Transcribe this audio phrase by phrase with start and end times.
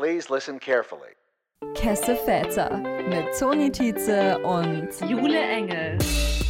[0.00, 1.12] Please listen carefully.
[1.74, 2.78] Kesse Väter
[3.10, 5.98] mit Toni Tietze und Jule Engel.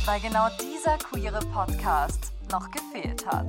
[0.04, 3.48] Weil genau dieser queere Podcast noch gefehlt hat.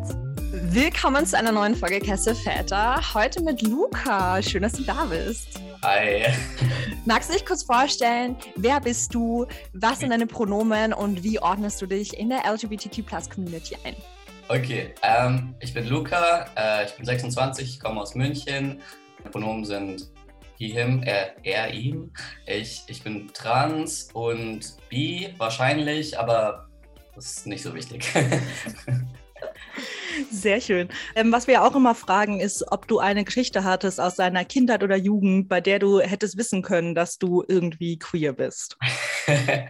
[0.73, 2.99] Willkommen zu einer neuen Folge Kesse Väter.
[3.13, 4.41] Heute mit Luca.
[4.41, 5.61] Schön, dass du da bist.
[5.83, 6.33] Hi.
[7.05, 11.79] Magst du dich kurz vorstellen, wer bist du, was sind deine Pronomen und wie ordnest
[11.79, 13.95] du dich in der LGBTQ-Plus-Community ein?
[14.53, 18.81] Okay, ähm, ich bin Luca, äh, ich bin 26, ich komme aus München.
[19.29, 20.11] Pronomen sind
[20.57, 22.11] he, him, er, er, ihm.
[22.45, 26.69] Ich, ich bin trans und bi wahrscheinlich, aber
[27.15, 28.05] das ist nicht so wichtig.
[30.31, 30.89] Sehr schön.
[31.15, 34.83] Ähm, was wir auch immer fragen, ist, ob du eine Geschichte hattest aus deiner Kindheit
[34.83, 38.77] oder Jugend, bei der du hättest wissen können, dass du irgendwie queer bist.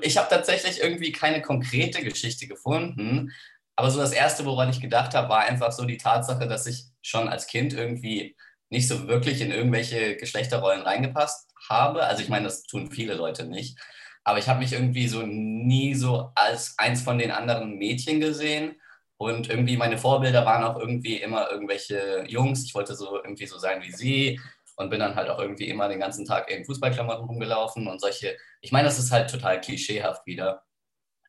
[0.00, 3.32] ich habe tatsächlich irgendwie keine konkrete Geschichte gefunden.
[3.76, 6.84] Aber so das Erste, woran ich gedacht habe, war einfach so die Tatsache, dass ich
[7.02, 8.36] schon als Kind irgendwie
[8.70, 12.04] nicht so wirklich in irgendwelche Geschlechterrollen reingepasst habe.
[12.04, 13.78] Also ich meine, das tun viele Leute nicht.
[14.24, 18.80] Aber ich habe mich irgendwie so nie so als eins von den anderen Mädchen gesehen.
[19.16, 22.64] Und irgendwie meine Vorbilder waren auch irgendwie immer irgendwelche Jungs.
[22.64, 24.40] Ich wollte so irgendwie so sein wie sie
[24.76, 28.36] und bin dann halt auch irgendwie immer den ganzen Tag in Fußballklamotten rumgelaufen und solche.
[28.60, 30.64] Ich meine, das ist halt total klischeehaft wieder.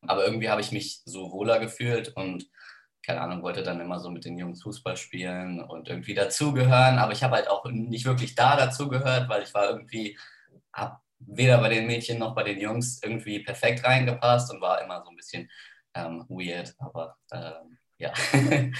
[0.01, 2.45] Aber irgendwie habe ich mich so wohler gefühlt und
[3.05, 6.97] keine Ahnung, wollte dann immer so mit den Jungs Fußball spielen und irgendwie dazugehören.
[6.97, 10.17] Aber ich habe halt auch nicht wirklich da dazugehört, weil ich war irgendwie,
[10.73, 15.03] habe weder bei den Mädchen noch bei den Jungs irgendwie perfekt reingepasst und war immer
[15.03, 15.49] so ein bisschen
[15.93, 16.73] ähm, weird.
[16.79, 18.13] Aber ähm, ja.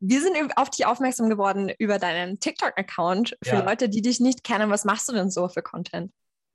[0.00, 3.36] Wir sind auf dich aufmerksam geworden über deinen TikTok-Account.
[3.42, 3.64] Für ja.
[3.64, 6.12] Leute, die dich nicht kennen, was machst du denn so für Content?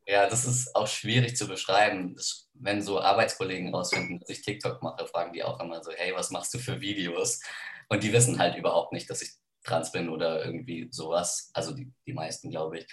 [0.07, 2.15] Ja, das ist auch schwierig zu beschreiben.
[2.15, 6.13] Das, wenn so Arbeitskollegen rausfinden, dass ich TikTok mache, fragen die auch immer so, hey,
[6.15, 7.41] was machst du für Videos?
[7.89, 9.31] Und die wissen halt überhaupt nicht, dass ich
[9.63, 11.51] trans bin oder irgendwie sowas.
[11.53, 12.87] Also die, die meisten, glaube ich.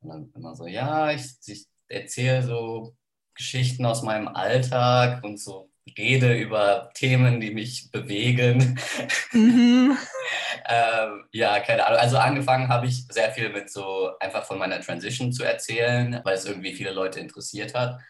[0.00, 2.94] Und dann immer so, ja, ich, ich erzähle so
[3.34, 8.78] Geschichten aus meinem Alltag und so rede über Themen, die mich bewegen.
[9.32, 9.96] Mhm.
[10.68, 12.00] ähm, ja, keine Ahnung.
[12.00, 16.34] Also angefangen habe ich sehr viel mit so einfach von meiner Transition zu erzählen, weil
[16.34, 18.00] es irgendwie viele Leute interessiert hat.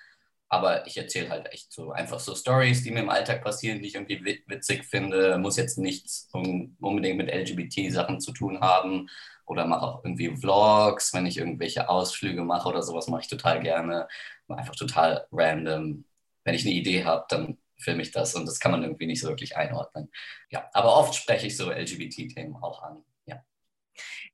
[0.51, 3.89] Aber ich erzähle halt echt so einfach so Stories, die mir im Alltag passieren, die
[3.89, 5.37] ich irgendwie witzig finde.
[5.39, 9.09] Muss jetzt nichts unbedingt mit LGBT-Sachen zu tun haben.
[9.45, 13.61] Oder mache auch irgendwie Vlogs, wenn ich irgendwelche Ausflüge mache oder sowas, mache ich total
[13.61, 14.09] gerne.
[14.49, 16.05] Einfach total random.
[16.45, 19.21] Wenn ich eine Idee habe, dann filme ich das und das kann man irgendwie nicht
[19.21, 20.11] so wirklich einordnen.
[20.51, 23.05] Ja, aber oft spreche ich so LGBT-Themen auch an.
[23.27, 23.43] Ja.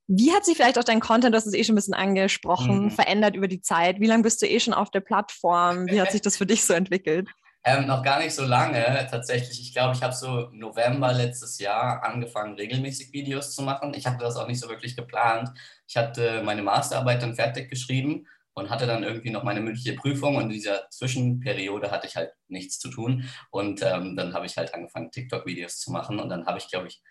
[0.07, 2.85] Wie hat sich vielleicht auch dein Content, du hast es eh schon ein bisschen angesprochen,
[2.85, 2.91] mhm.
[2.91, 4.01] verändert über die Zeit?
[4.01, 5.87] Wie lange bist du eh schon auf der Plattform?
[5.87, 7.29] Wie hat sich das für dich so entwickelt?
[7.67, 9.59] Ähm, noch gar nicht so lange tatsächlich.
[9.59, 13.95] Ich glaube, ich habe so November letztes Jahr angefangen, regelmäßig Videos zu machen.
[13.95, 15.49] Ich hatte das auch nicht so wirklich geplant.
[15.89, 20.37] Ich hatte meine Masterarbeit dann fertig geschrieben und hatte dann irgendwie noch meine mündliche Prüfung
[20.37, 24.57] und in dieser Zwischenperiode hatte ich halt nichts zu tun und ähm, dann habe ich
[24.57, 27.03] halt angefangen, TikTok-Videos zu machen und dann habe ich, glaube ich,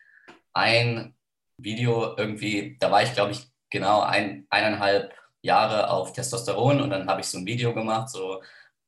[0.53, 1.15] ein
[1.57, 7.07] Video irgendwie, da war ich, glaube ich, genau ein, eineinhalb Jahre auf Testosteron und dann
[7.07, 8.41] habe ich so ein Video gemacht, so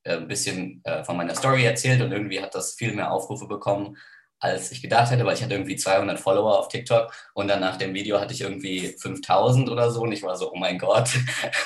[0.04, 3.48] äh, ein bisschen äh, von meiner Story erzählt und irgendwie hat das viel mehr Aufrufe
[3.48, 3.98] bekommen,
[4.40, 7.78] als ich gedacht hätte, weil ich hatte irgendwie 200 Follower auf TikTok und dann nach
[7.78, 11.10] dem Video hatte ich irgendwie 5000 oder so und ich war so, oh mein Gott.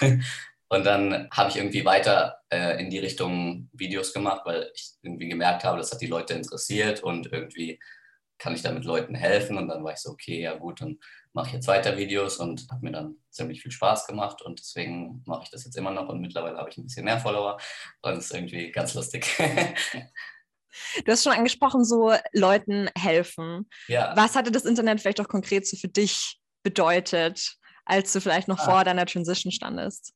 [0.69, 5.27] Und dann habe ich irgendwie weiter äh, in die Richtung Videos gemacht, weil ich irgendwie
[5.27, 7.79] gemerkt habe, das hat die Leute interessiert und irgendwie
[8.37, 9.57] kann ich damit Leuten helfen.
[9.57, 10.99] Und dann war ich so, okay, ja gut, dann
[11.33, 15.23] mache ich jetzt weiter Videos und hat mir dann ziemlich viel Spaß gemacht und deswegen
[15.25, 17.57] mache ich das jetzt immer noch und mittlerweile habe ich ein bisschen mehr Follower
[18.01, 19.27] und es ist irgendwie ganz lustig.
[21.03, 23.67] Du hast schon angesprochen, so Leuten helfen.
[23.87, 24.13] Ja.
[24.15, 28.59] Was hatte das Internet vielleicht auch konkret so für dich bedeutet, als du vielleicht noch
[28.59, 28.65] ah.
[28.65, 30.13] vor deiner Transition standest?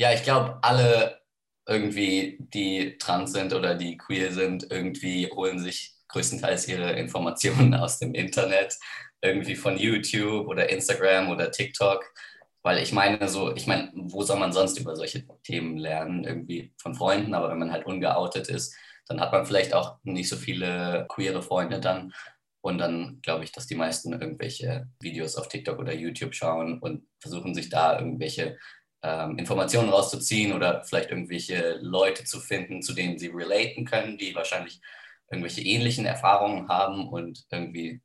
[0.00, 1.20] Ja, ich glaube, alle
[1.68, 7.98] irgendwie, die trans sind oder die queer sind, irgendwie holen sich größtenteils ihre Informationen aus
[7.98, 8.78] dem Internet,
[9.20, 12.02] irgendwie von YouTube oder Instagram oder TikTok.
[12.62, 16.24] Weil ich meine, so, ich meine, wo soll man sonst über solche Themen lernen?
[16.24, 18.74] Irgendwie von Freunden, aber wenn man halt ungeoutet ist,
[19.06, 22.14] dann hat man vielleicht auch nicht so viele queere Freunde dann.
[22.62, 27.06] Und dann glaube ich, dass die meisten irgendwelche Videos auf TikTok oder YouTube schauen und
[27.20, 28.56] versuchen sich da irgendwelche
[29.02, 34.34] ähm, Informationen rauszuziehen oder vielleicht irgendwelche Leute zu finden, zu denen sie relaten können, die
[34.34, 34.80] wahrscheinlich
[35.30, 38.00] irgendwelche ähnlichen Erfahrungen haben und irgendwie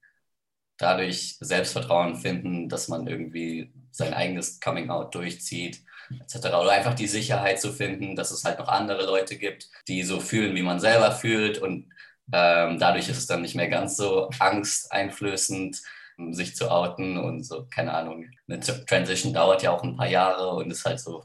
[0.78, 5.82] dadurch Selbstvertrauen finden, dass man irgendwie sein eigenes Coming-out durchzieht,
[6.20, 6.48] etc.
[6.48, 10.20] Oder einfach die Sicherheit zu finden, dass es halt noch andere Leute gibt, die so
[10.20, 11.90] fühlen, wie man selber fühlt und
[12.34, 15.82] ähm, dadurch ist es dann nicht mehr ganz so angsteinflößend
[16.32, 18.30] sich zu outen und so, keine Ahnung.
[18.48, 21.24] Eine Transition dauert ja auch ein paar Jahre und ist halt so,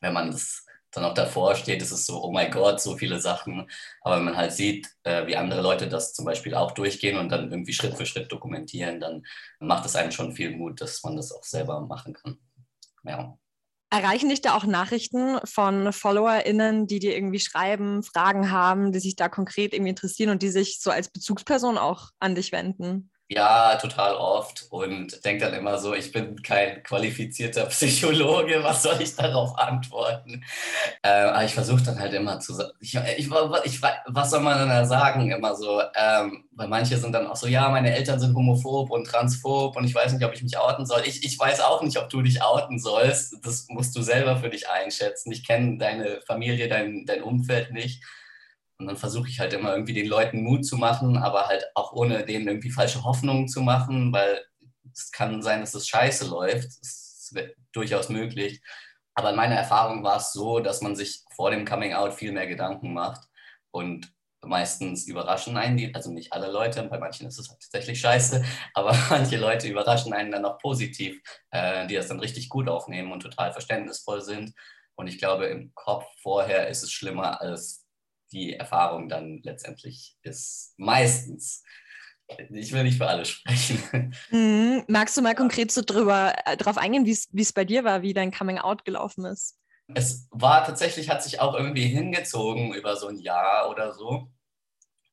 [0.00, 3.18] wenn man das dann auch davor steht, ist es so, oh mein Gott, so viele
[3.18, 3.68] Sachen.
[4.02, 7.30] Aber wenn man halt sieht, äh, wie andere Leute das zum Beispiel auch durchgehen und
[7.30, 9.24] dann irgendwie Schritt für Schritt dokumentieren, dann
[9.58, 12.38] macht es einem schon viel Mut, dass man das auch selber machen kann.
[13.04, 13.38] Ja.
[13.90, 19.16] Erreichen dich da auch Nachrichten von FollowerInnen, die dir irgendwie schreiben, Fragen haben, die sich
[19.16, 23.11] da konkret irgendwie interessieren und die sich so als Bezugsperson auch an dich wenden?
[23.34, 29.00] Ja, total oft und denke dann immer so, ich bin kein qualifizierter Psychologe, was soll
[29.00, 30.44] ich darauf antworten?
[31.02, 33.30] Äh, aber ich versuche dann halt immer zu sagen, ich, ich,
[33.64, 35.30] ich, was soll man dann sagen?
[35.30, 39.06] Immer so, ähm, weil manche sind dann auch so, ja, meine Eltern sind homophob und
[39.06, 41.02] transphob und ich weiß nicht, ob ich mich outen soll.
[41.06, 43.36] Ich, ich weiß auch nicht, ob du dich outen sollst.
[43.42, 45.32] Das musst du selber für dich einschätzen.
[45.32, 48.02] Ich kenne deine Familie, dein, dein Umfeld nicht.
[48.82, 51.92] Und dann versuche ich halt immer irgendwie den Leuten Mut zu machen, aber halt auch
[51.92, 54.44] ohne denen irgendwie falsche Hoffnungen zu machen, weil
[54.92, 56.68] es kann sein, dass es scheiße läuft.
[56.80, 57.36] Das ist
[57.72, 58.60] durchaus möglich.
[59.14, 62.32] Aber in meiner Erfahrung war es so, dass man sich vor dem Coming Out viel
[62.32, 63.22] mehr Gedanken macht
[63.70, 64.12] und
[64.44, 68.44] meistens überraschen einen, die, also nicht alle Leute, bei manchen ist es halt tatsächlich scheiße,
[68.74, 71.20] aber manche Leute überraschen einen dann auch positiv,
[71.50, 74.52] äh, die das dann richtig gut aufnehmen und total verständnisvoll sind.
[74.94, 77.81] Und ich glaube, im Kopf vorher ist es schlimmer als
[78.32, 81.62] die Erfahrung dann letztendlich ist meistens.
[82.50, 84.14] Ich will nicht für alle sprechen.
[84.30, 84.84] Mhm.
[84.88, 88.14] Magst du mal konkret so drüber, äh, drauf eingehen, wie es bei dir war, wie
[88.14, 89.58] dein Coming Out gelaufen ist?
[89.94, 94.30] Es war tatsächlich, hat sich auch irgendwie hingezogen über so ein Jahr oder so,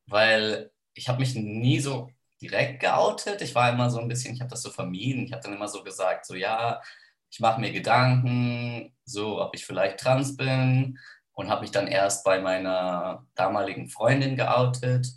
[0.06, 2.10] weil ich habe mich nie so
[2.42, 3.42] direkt geoutet.
[3.42, 5.26] Ich war immer so ein bisschen, ich habe das so vermieden.
[5.26, 6.82] Ich habe dann immer so gesagt, so ja,
[7.30, 10.98] ich mache mir Gedanken, so ob ich vielleicht trans bin
[11.40, 15.08] und habe mich dann erst bei meiner damaligen Freundin geoutet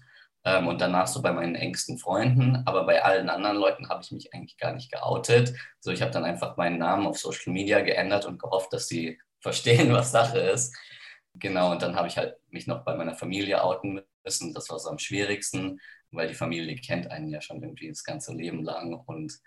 [0.44, 2.62] ähm, und danach so bei meinen engsten Freunden.
[2.64, 5.52] Aber bei allen anderen Leuten habe ich mich eigentlich gar nicht geoutet.
[5.80, 9.19] So, ich habe dann einfach meinen Namen auf Social Media geändert und gehofft, dass sie
[9.40, 10.72] verstehen, was Sache ist.
[11.34, 14.54] Genau, und dann habe ich halt mich noch bei meiner Familie outen müssen.
[14.54, 15.80] Das war so am schwierigsten,
[16.12, 18.94] weil die Familie kennt einen ja schon irgendwie das ganze Leben lang.
[19.06, 19.40] Und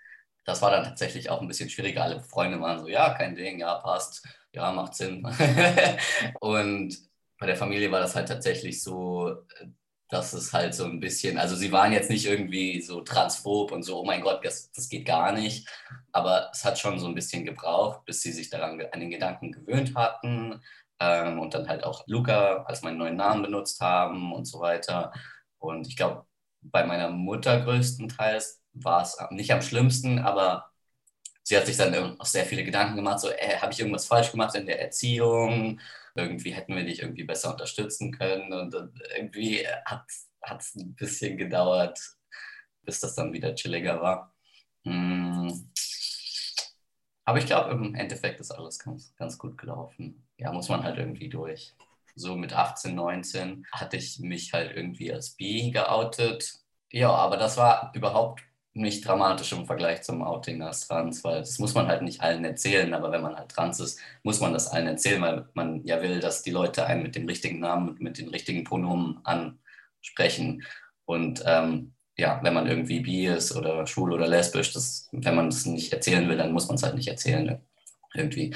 [0.46, 2.04] das war dann tatsächlich auch ein bisschen schwieriger.
[2.04, 4.26] Alle Freunde waren so, ja, kein Ding, ja, passt
[4.56, 5.22] ja, macht Sinn.
[6.40, 6.98] und
[7.38, 9.44] bei der Familie war das halt tatsächlich so,
[10.08, 13.82] dass es halt so ein bisschen, also sie waren jetzt nicht irgendwie so transphob und
[13.82, 15.68] so, oh mein Gott, das, das geht gar nicht.
[16.12, 19.52] Aber es hat schon so ein bisschen gebraucht, bis sie sich daran an den Gedanken
[19.52, 20.62] gewöhnt hatten
[21.00, 25.12] ähm, und dann halt auch Luca als meinen neuen Namen benutzt haben und so weiter.
[25.58, 26.24] Und ich glaube,
[26.62, 30.70] bei meiner Mutter größtenteils war es nicht am schlimmsten, aber
[31.42, 34.32] sie hat sich dann auch sehr viele Gedanken gemacht, so, äh, habe ich irgendwas falsch
[34.32, 35.80] gemacht in der Erziehung?
[36.14, 38.52] Irgendwie hätten wir dich irgendwie besser unterstützen können.
[38.52, 38.74] Und,
[39.16, 40.06] irgendwie hat
[40.60, 42.00] es ein bisschen gedauert,
[42.82, 44.34] bis das dann wieder chilliger war.
[44.84, 45.70] Hm.
[47.24, 50.26] Aber ich glaube, im Endeffekt ist alles ganz, ganz gut gelaufen.
[50.38, 51.74] Ja, muss man halt irgendwie durch.
[52.14, 56.60] So mit 18, 19 hatte ich mich halt irgendwie als bi geoutet.
[56.90, 58.42] Ja, aber das war überhaupt
[58.76, 62.44] nicht dramatisch im Vergleich zum Outing als trans, weil das muss man halt nicht allen
[62.44, 66.02] erzählen, aber wenn man halt trans ist, muss man das allen erzählen, weil man ja
[66.02, 70.62] will, dass die Leute einen mit dem richtigen Namen und mit den richtigen Pronomen ansprechen.
[71.06, 75.50] Und ähm, ja, wenn man irgendwie bi ist oder schwul oder lesbisch, das, wenn man
[75.50, 77.44] das nicht erzählen will, dann muss man es halt nicht erzählen.
[77.44, 77.60] Ne?
[78.14, 78.54] Irgendwie.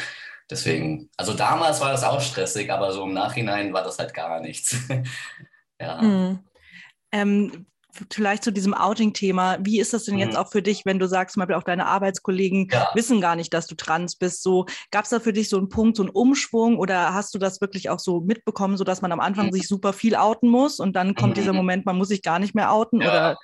[0.51, 4.41] Deswegen, also damals war das auch stressig, aber so im Nachhinein war das halt gar
[4.41, 4.77] nichts.
[5.81, 6.03] ja.
[6.03, 6.41] Mhm.
[7.13, 7.67] Ähm,
[8.11, 9.59] vielleicht zu diesem Outing-Thema.
[9.61, 10.39] Wie ist das denn jetzt mhm.
[10.39, 12.91] auch für dich, wenn du sagst, zum Beispiel auch deine Arbeitskollegen ja.
[12.95, 14.43] wissen gar nicht, dass du trans bist?
[14.43, 17.39] So, gab es da für dich so einen Punkt, so einen Umschwung oder hast du
[17.39, 19.53] das wirklich auch so mitbekommen, sodass man am Anfang mhm.
[19.53, 21.41] sich super viel outen muss und dann kommt mhm.
[21.41, 23.01] dieser Moment, man muss sich gar nicht mehr outen?
[23.01, 23.09] Ja.
[23.09, 23.39] Oder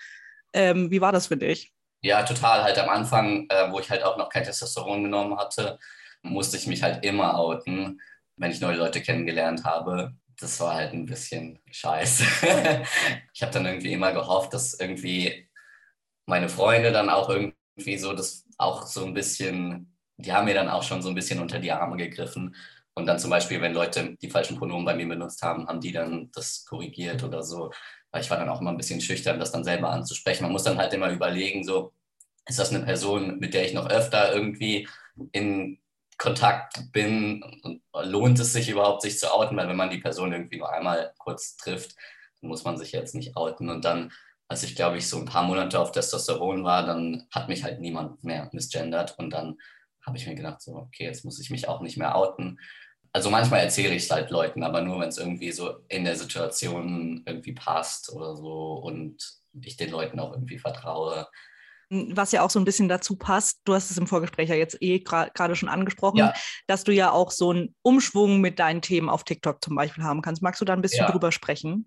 [0.52, 1.72] ähm, wie war das für dich?
[2.02, 2.62] Ja, total.
[2.62, 5.78] Halt am Anfang, äh, wo ich halt auch noch kein Testosteron genommen hatte,
[6.22, 8.00] musste ich mich halt immer outen,
[8.36, 12.24] wenn ich neue Leute kennengelernt habe das war halt ein bisschen scheiße.
[13.32, 15.48] ich habe dann irgendwie immer gehofft, dass irgendwie
[16.26, 20.68] meine Freunde dann auch irgendwie so das auch so ein bisschen, die haben mir dann
[20.68, 22.54] auch schon so ein bisschen unter die Arme gegriffen.
[22.94, 25.92] Und dann zum Beispiel, wenn Leute die falschen Pronomen bei mir benutzt haben, haben die
[25.92, 27.70] dann das korrigiert oder so.
[28.10, 30.44] Weil ich war dann auch immer ein bisschen schüchtern, das dann selber anzusprechen.
[30.44, 31.92] Man muss dann halt immer überlegen, so,
[32.46, 34.88] ist das eine Person, mit der ich noch öfter irgendwie
[35.32, 35.78] in
[36.18, 37.44] Kontakt bin,
[37.92, 41.12] lohnt es sich überhaupt, sich zu outen, weil wenn man die Person irgendwie nur einmal
[41.18, 41.94] kurz trifft,
[42.40, 43.68] muss man sich jetzt nicht outen.
[43.68, 44.12] Und dann,
[44.48, 47.80] als ich glaube ich so ein paar Monate auf Testosteron war, dann hat mich halt
[47.80, 49.58] niemand mehr misgendert und dann
[50.06, 52.60] habe ich mir gedacht, so, okay, jetzt muss ich mich auch nicht mehr outen.
[53.12, 56.16] Also manchmal erzähle ich es halt Leuten, aber nur, wenn es irgendwie so in der
[56.16, 61.26] Situation irgendwie passt oder so und ich den Leuten auch irgendwie vertraue.
[61.88, 64.76] Was ja auch so ein bisschen dazu passt, du hast es im Vorgespräch ja jetzt
[64.80, 66.32] eh gerade schon angesprochen, ja.
[66.66, 70.22] dass du ja auch so einen Umschwung mit deinen Themen auf TikTok zum Beispiel haben
[70.22, 70.42] kannst.
[70.42, 71.10] Magst du da ein bisschen ja.
[71.10, 71.86] drüber sprechen?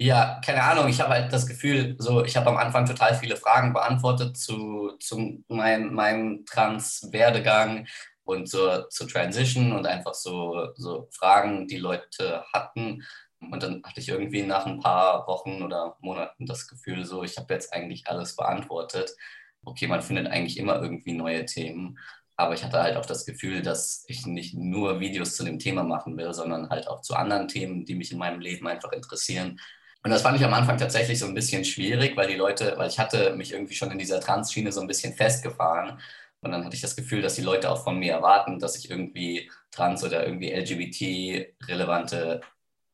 [0.00, 0.88] Ja, keine Ahnung.
[0.88, 4.92] Ich habe halt das Gefühl, so ich habe am Anfang total viele Fragen beantwortet zu,
[5.00, 7.86] zu meinem mein Trans-Werdegang
[8.22, 13.02] und zur, zur Transition und einfach so, so Fragen, die Leute hatten.
[13.40, 17.36] Und dann hatte ich irgendwie nach ein paar Wochen oder Monaten das Gefühl, so ich
[17.36, 19.10] habe jetzt eigentlich alles beantwortet.
[19.64, 21.98] Okay, man findet eigentlich immer irgendwie neue Themen.
[22.36, 25.82] Aber ich hatte halt auch das Gefühl, dass ich nicht nur Videos zu dem Thema
[25.82, 29.60] machen will, sondern halt auch zu anderen Themen, die mich in meinem Leben einfach interessieren
[30.02, 32.88] und das fand ich am Anfang tatsächlich so ein bisschen schwierig, weil die Leute, weil
[32.88, 36.00] ich hatte mich irgendwie schon in dieser Trans-Schiene so ein bisschen festgefahren.
[36.40, 38.90] Und dann hatte ich das Gefühl, dass die Leute auch von mir erwarten, dass ich
[38.90, 42.40] irgendwie trans- oder irgendwie LGBT-relevante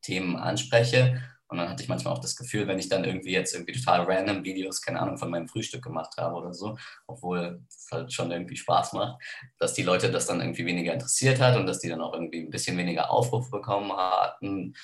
[0.04, 1.22] Themen anspreche.
[1.48, 4.02] Und dann hatte ich manchmal auch das Gefühl, wenn ich dann irgendwie jetzt irgendwie total
[4.02, 8.30] random Videos, keine Ahnung, von meinem Frühstück gemacht habe oder so, obwohl es halt schon
[8.30, 9.22] irgendwie Spaß macht,
[9.58, 12.40] dass die Leute das dann irgendwie weniger interessiert hat und dass die dann auch irgendwie
[12.40, 14.74] ein bisschen weniger Aufruf bekommen hatten.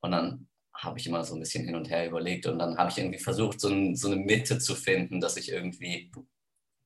[0.00, 2.90] Und dann habe ich immer so ein bisschen hin und her überlegt und dann habe
[2.90, 6.10] ich irgendwie versucht, so, ein, so, eine Mitte zu finden, dass ich irgendwie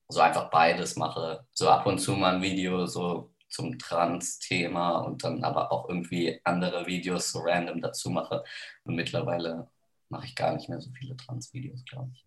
[0.07, 1.45] so einfach beides mache.
[1.51, 6.39] So ab und zu mal ein Video so zum Trans-Thema und dann aber auch irgendwie
[6.43, 8.43] andere Videos so random dazu mache.
[8.83, 9.67] Und mittlerweile
[10.09, 12.25] mache ich gar nicht mehr so viele Trans-Videos, glaube ich.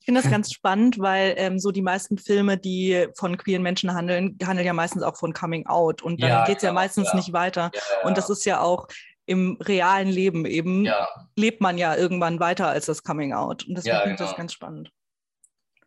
[0.00, 3.94] Ich finde das ganz spannend, weil ähm, so die meisten Filme, die von queeren Menschen
[3.94, 7.08] handeln, handeln ja meistens auch von Coming Out und dann ja, geht es ja meistens
[7.08, 7.16] ja.
[7.16, 7.70] nicht weiter.
[7.72, 8.88] Ja, und das ist ja auch
[9.26, 10.86] im realen Leben eben
[11.36, 13.64] lebt man ja irgendwann weiter als das Coming Out.
[13.66, 14.38] Und deswegen ja, finde ich das genau.
[14.38, 14.90] ganz spannend.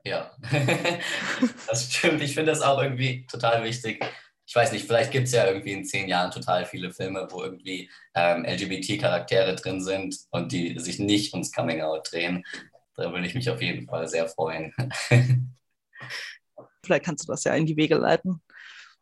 [0.04, 0.32] Ja,
[1.68, 2.22] das stimmt.
[2.22, 4.04] Ich finde das auch irgendwie total wichtig.
[4.48, 7.44] Ich weiß nicht, vielleicht gibt es ja irgendwie in zehn Jahren total viele Filme, wo
[7.44, 12.44] irgendwie ähm, LGBT-Charaktere drin sind und die sich nicht ums Coming Out drehen.
[12.96, 14.74] Da würde ich mich auf jeden Fall sehr freuen.
[16.84, 18.42] vielleicht kannst du das ja in die Wege leiten.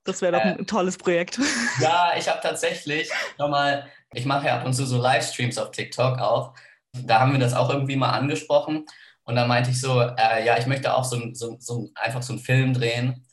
[0.04, 1.40] Das wäre doch ein äh, tolles Projekt.
[1.80, 6.20] Ja, ich habe tatsächlich nochmal ich mache ja ab und zu so Livestreams auf TikTok
[6.20, 6.54] auch.
[6.94, 8.86] Da haben wir das auch irgendwie mal angesprochen.
[9.24, 12.34] Und da meinte ich so, äh, ja, ich möchte auch so, so, so einfach so
[12.34, 13.25] einen Film drehen,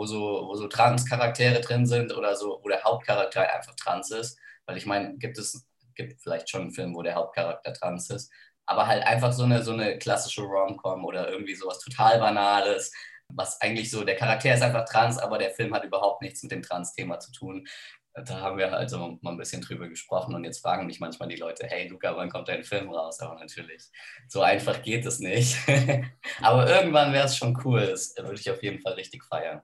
[0.00, 4.38] wo so, wo so Trans-Charaktere drin sind oder so, wo der Hauptcharakter einfach trans ist.
[4.64, 8.32] Weil ich meine, gibt es gibt vielleicht schon einen Film, wo der Hauptcharakter trans ist.
[8.64, 12.94] Aber halt einfach so eine, so eine klassische Rom-Com oder irgendwie sowas total Banales,
[13.28, 16.52] was eigentlich so, der Charakter ist einfach trans, aber der Film hat überhaupt nichts mit
[16.52, 17.66] dem Trans-Thema zu tun
[18.14, 21.36] da haben wir also mal ein bisschen drüber gesprochen und jetzt fragen mich manchmal die
[21.36, 23.20] Leute, hey Luca, wann kommt dein Film raus?
[23.20, 23.88] Aber natürlich,
[24.28, 25.56] so einfach geht es nicht.
[26.42, 29.62] Aber irgendwann wäre es schon cool, das würde ich auf jeden Fall richtig feiern.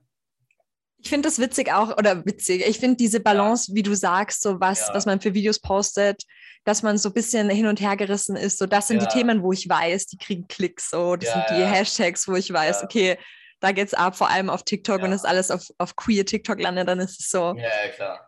[0.98, 4.60] Ich finde das witzig auch, oder witzig, ich finde diese Balance, wie du sagst, so
[4.60, 4.94] was, ja.
[4.94, 6.22] was man für Videos postet,
[6.64, 9.06] dass man so ein bisschen hin und her gerissen ist, so das sind ja.
[9.06, 11.16] die Themen, wo ich weiß, die kriegen Klicks, so.
[11.16, 13.18] Das ja, sind die Hashtags, wo ich weiß, okay,
[13.60, 16.60] da geht es ab, vor allem auf TikTok, wenn es alles auf, auf queer TikTok
[16.60, 17.54] landet, dann ist es so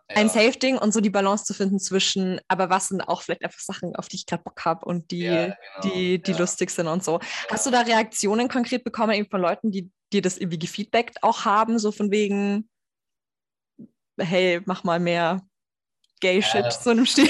[0.07, 3.59] ein Safe-Ding und so die Balance zu finden zwischen, aber was sind auch vielleicht einfach
[3.59, 5.53] Sachen, auf die ich gerade Bock habe und die, genau.
[5.83, 7.19] die, die lustig sind und so.
[7.49, 11.45] Hast du da Reaktionen konkret bekommen eben von Leuten, die dir das irgendwie gefeedbackt auch
[11.45, 12.69] haben, so von wegen,
[14.17, 15.41] hey, mach mal mehr
[16.21, 17.29] Gay-Shit, so einem Stil?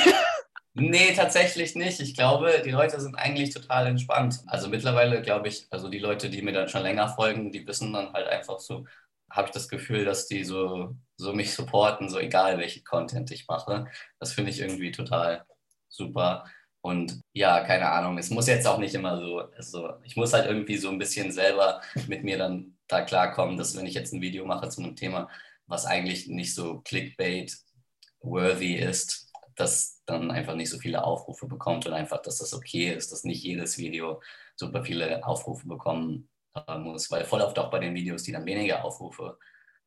[0.74, 2.00] Nee, tatsächlich nicht.
[2.00, 4.42] Ich glaube, die Leute sind eigentlich total entspannt.
[4.48, 7.92] Also mittlerweile glaube ich, also die Leute, die mir dann schon länger folgen, die wissen
[7.92, 8.86] dann halt einfach so,
[9.30, 13.48] habe ich das Gefühl, dass die so, so mich supporten, so egal welche Content ich
[13.48, 13.88] mache.
[14.20, 15.46] Das finde ich irgendwie total
[15.88, 16.46] super.
[16.82, 20.46] Und ja, keine Ahnung, es muss jetzt auch nicht immer so, also ich muss halt
[20.46, 24.22] irgendwie so ein bisschen selber mit mir dann da klarkommen, dass wenn ich jetzt ein
[24.22, 25.30] Video mache zu einem Thema,
[25.68, 31.94] was eigentlich nicht so clickbait-worthy ist, dass dann einfach nicht so viele Aufrufe bekommt und
[31.94, 34.22] einfach, dass das okay ist, dass nicht jedes Video
[34.56, 38.46] super viele Aufrufe bekommen äh, muss, weil voll oft auch bei den Videos, die dann
[38.46, 39.38] weniger Aufrufe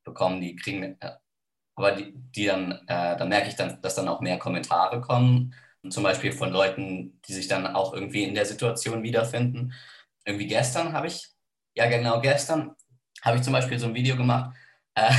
[0.04, 1.12] bekommen, die kriegen, äh,
[1.74, 5.54] aber die, die dann, äh, dann merke ich dann, dass dann auch mehr Kommentare kommen,
[5.90, 9.72] zum Beispiel von Leuten, die sich dann auch irgendwie in der Situation wiederfinden.
[10.24, 11.28] Irgendwie gestern habe ich,
[11.74, 12.74] ja genau gestern,
[13.22, 14.54] habe ich zum Beispiel so ein Video gemacht,
[14.94, 15.10] äh,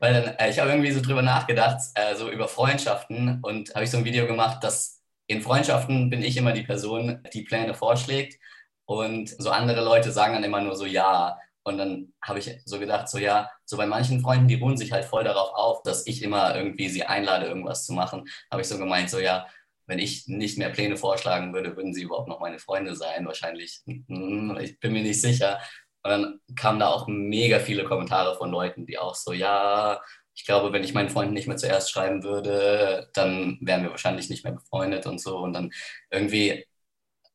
[0.00, 3.84] weil dann, äh, ich habe irgendwie so drüber nachgedacht, äh, so über Freundschaften und habe
[3.84, 7.74] ich so ein Video gemacht, dass in Freundschaften bin ich immer die Person, die Pläne
[7.74, 8.40] vorschlägt
[8.84, 11.38] und so andere Leute sagen dann immer nur so ja.
[11.62, 14.90] Und dann habe ich so gedacht, so ja, so bei manchen Freunden, die ruhen sich
[14.90, 18.68] halt voll darauf auf, dass ich immer irgendwie sie einlade, irgendwas zu machen, habe ich
[18.68, 19.46] so gemeint, so ja,
[19.90, 23.26] wenn ich nicht mehr Pläne vorschlagen würde, würden sie überhaupt noch meine Freunde sein.
[23.26, 25.60] Wahrscheinlich, hm, ich bin mir nicht sicher.
[26.02, 30.00] Und dann kamen da auch mega viele Kommentare von Leuten, die auch so, ja,
[30.32, 34.30] ich glaube, wenn ich meinen Freunden nicht mehr zuerst schreiben würde, dann wären wir wahrscheinlich
[34.30, 35.38] nicht mehr befreundet und so.
[35.38, 35.72] Und dann
[36.10, 36.64] irgendwie,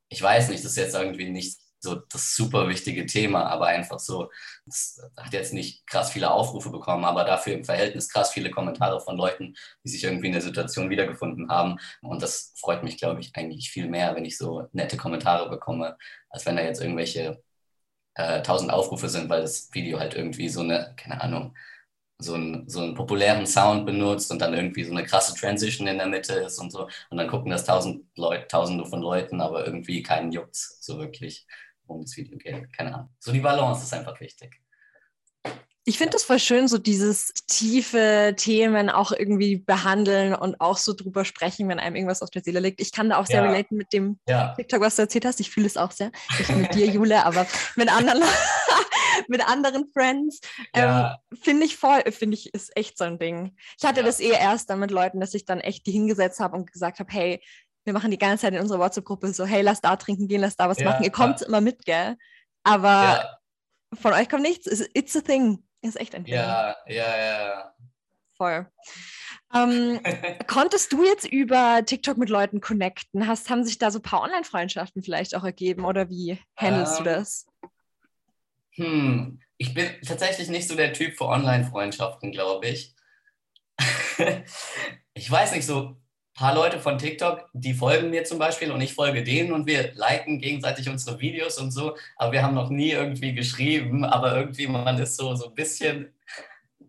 [0.08, 3.98] ich weiß nicht, das ist jetzt irgendwie nicht so das super wichtige Thema, aber einfach
[3.98, 4.30] so,
[4.64, 9.00] das hat jetzt nicht krass viele Aufrufe bekommen, aber dafür im Verhältnis krass viele Kommentare
[9.00, 9.54] von Leuten,
[9.84, 11.78] die sich irgendwie in der Situation wiedergefunden haben.
[12.02, 15.96] Und das freut mich, glaube ich, eigentlich viel mehr, wenn ich so nette Kommentare bekomme,
[16.30, 17.42] als wenn da jetzt irgendwelche
[18.14, 21.54] äh, tausend Aufrufe sind, weil das Video halt irgendwie so eine, keine Ahnung,
[22.18, 25.98] so, ein, so einen populären Sound benutzt und dann irgendwie so eine krasse Transition in
[25.98, 26.88] der Mitte ist und so.
[27.10, 31.46] Und dann gucken das tausend Leute, tausende von Leuten, aber irgendwie keinen juckt so wirklich,
[31.86, 32.72] um das Video geht.
[32.72, 33.10] Keine Ahnung.
[33.18, 34.60] So die Balance ist einfach wichtig.
[35.88, 40.94] Ich finde es voll schön, so dieses tiefe Themen auch irgendwie behandeln und auch so
[40.94, 42.80] drüber sprechen, wenn einem irgendwas auf der Seele liegt.
[42.80, 43.48] Ich kann da auch sehr ja.
[43.48, 44.52] relaten mit dem ja.
[44.56, 45.38] TikTok, was du erzählt hast.
[45.38, 46.10] Ich fühle es auch sehr.
[46.38, 48.20] Nicht mit dir, Jule, aber mit anderen,
[49.28, 50.40] mit anderen Friends.
[50.74, 51.20] Ja.
[51.30, 53.54] Ähm, finde ich voll, finde ich, ist echt so ein Ding.
[53.78, 56.56] Ich hatte das eh erst dann mit Leuten, dass ich dann echt die hingesetzt habe
[56.56, 57.40] und gesagt habe, hey,
[57.86, 60.56] wir machen die ganze Zeit in unserer WhatsApp-Gruppe so, hey, lass da trinken gehen, lass
[60.56, 61.04] da was machen.
[61.04, 62.16] Ihr kommt immer mit, gell?
[62.64, 63.38] Aber
[63.94, 64.66] von euch kommt nichts.
[64.92, 65.62] It's a thing.
[65.82, 66.36] Ist echt ein Thema.
[66.36, 67.74] Ja, ja, ja.
[68.36, 68.66] Voll.
[69.54, 70.00] Ähm,
[70.48, 73.28] konntest du jetzt über TikTok mit Leuten connecten?
[73.28, 77.04] Hast, haben sich da so ein paar Online-Freundschaften vielleicht auch ergeben oder wie handelst ähm,
[77.04, 77.46] du das?
[78.74, 82.96] Hm, ich bin tatsächlich nicht so der Typ für Online-Freundschaften, glaube ich.
[85.14, 85.96] ich weiß nicht, so
[86.36, 89.94] paar Leute von TikTok, die folgen mir zum Beispiel und ich folge denen und wir
[89.94, 94.66] liken gegenseitig unsere Videos und so, aber wir haben noch nie irgendwie geschrieben, aber irgendwie
[94.66, 96.14] man ist so, so ein bisschen,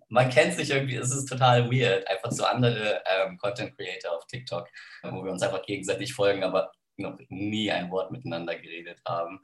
[0.09, 4.27] man kennt sich irgendwie, es ist total weird, einfach so andere ähm, Content Creator auf
[4.27, 4.67] TikTok,
[5.03, 9.39] wo wir uns einfach gegenseitig folgen, aber noch nie ein Wort miteinander geredet haben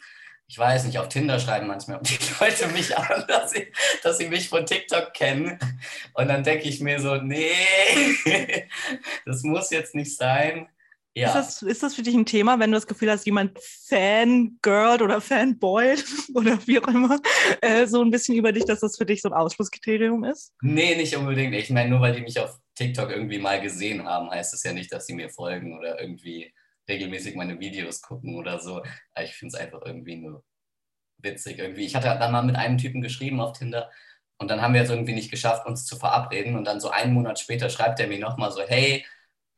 [0.48, 3.68] ich weiß nicht, auf Tinder schreiben manchmal die Leute mich an, dass sie,
[4.04, 5.58] dass sie mich von TikTok kennen.
[6.14, 7.54] Und dann denke ich mir so, nee,
[9.26, 10.68] das muss jetzt nicht sein.
[11.16, 11.28] Ja.
[11.28, 15.02] Ist, das, ist das für dich ein Thema, wenn du das Gefühl hast, jemand Fangirl
[15.02, 15.96] oder Fanboy
[16.34, 17.20] oder wie auch immer,
[17.62, 20.54] äh, so ein bisschen über dich, dass das für dich so ein Ausschlusskriterium ist?
[20.62, 21.54] Nee, nicht unbedingt.
[21.54, 24.74] Ich meine, nur weil die mich auf TikTok irgendwie mal gesehen haben, heißt es ja
[24.74, 26.52] nicht, dass sie mir folgen oder irgendwie
[26.88, 28.84] regelmäßig meine Videos gucken oder so.
[29.14, 30.44] Aber ich finde es einfach irgendwie nur
[31.18, 31.60] witzig.
[31.60, 31.86] Irgendwie.
[31.86, 33.90] Ich hatte dann mal mit einem Typen geschrieben auf Tinder
[34.38, 36.56] und dann haben wir es irgendwie nicht geschafft, uns zu verabreden.
[36.56, 39.06] Und dann so einen Monat später schreibt er mir nochmal so, hey,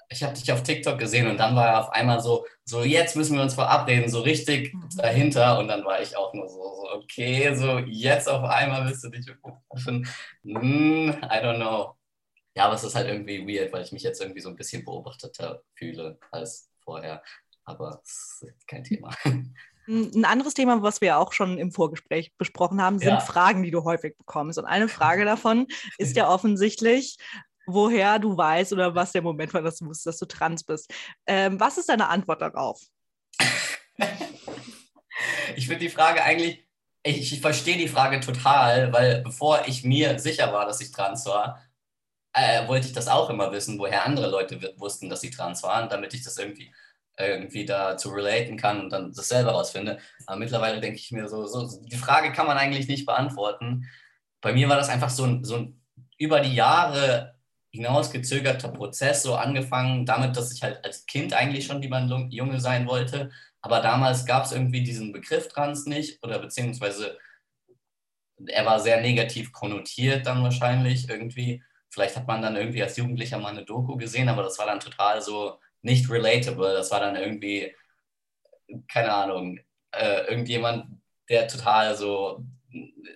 [0.09, 3.15] ich habe dich auf TikTok gesehen und dann war er auf einmal so, so jetzt
[3.15, 4.89] müssen wir uns verabreden, so richtig mhm.
[4.97, 5.57] dahinter.
[5.59, 9.09] Und dann war ich auch nur so, so okay, so jetzt auf einmal willst du
[9.09, 10.07] dich treffen.
[10.43, 11.95] Mm, I don't know.
[12.55, 14.85] Ja, aber es ist halt irgendwie weird, weil ich mich jetzt irgendwie so ein bisschen
[14.85, 17.21] beobachteter fühle als vorher.
[17.65, 19.13] Aber es ist kein Thema.
[19.88, 23.19] Ein anderes Thema, was wir auch schon im Vorgespräch besprochen haben, sind ja.
[23.19, 24.58] Fragen, die du häufig bekommst.
[24.58, 25.67] Und eine Frage davon
[25.98, 27.17] ist ja offensichtlich,
[27.67, 30.93] woher du weißt oder was der Moment war, dass du wusstest, dass du trans bist.
[31.28, 32.82] Ähm, was ist deine Antwort darauf?
[35.56, 36.67] ich finde die Frage eigentlich,
[37.04, 41.26] ich, ich verstehe die Frage total, weil bevor ich mir sicher war, dass ich trans
[41.26, 41.62] war,
[42.36, 45.89] äh, wollte ich das auch immer wissen, woher andere Leute wussten, dass sie trans waren,
[45.89, 46.74] damit ich das irgendwie
[47.17, 50.00] irgendwie dazu relaten kann und dann das selber rausfinde.
[50.28, 53.89] Aber mittlerweile denke ich mir so, so, die Frage kann man eigentlich nicht beantworten.
[54.41, 55.82] Bei mir war das einfach so ein, so ein
[56.17, 57.36] über die Jahre
[57.71, 62.60] hinausgezögerter Prozess, so angefangen damit, dass ich halt als Kind eigentlich schon lieber ein Junge
[62.60, 63.32] sein wollte.
[63.62, 67.17] Aber damals gab es irgendwie diesen Begriff Trans nicht oder beziehungsweise
[68.48, 71.63] er war sehr negativ konnotiert dann wahrscheinlich irgendwie.
[71.95, 74.81] Vielleicht hat man dann irgendwie als Jugendlicher mal eine Doku gesehen, aber das war dann
[74.81, 76.73] total so nicht relatable.
[76.73, 77.73] Das war dann irgendwie,
[78.89, 79.60] keine Ahnung,
[79.93, 80.88] äh, irgendjemand,
[81.29, 82.43] der total so,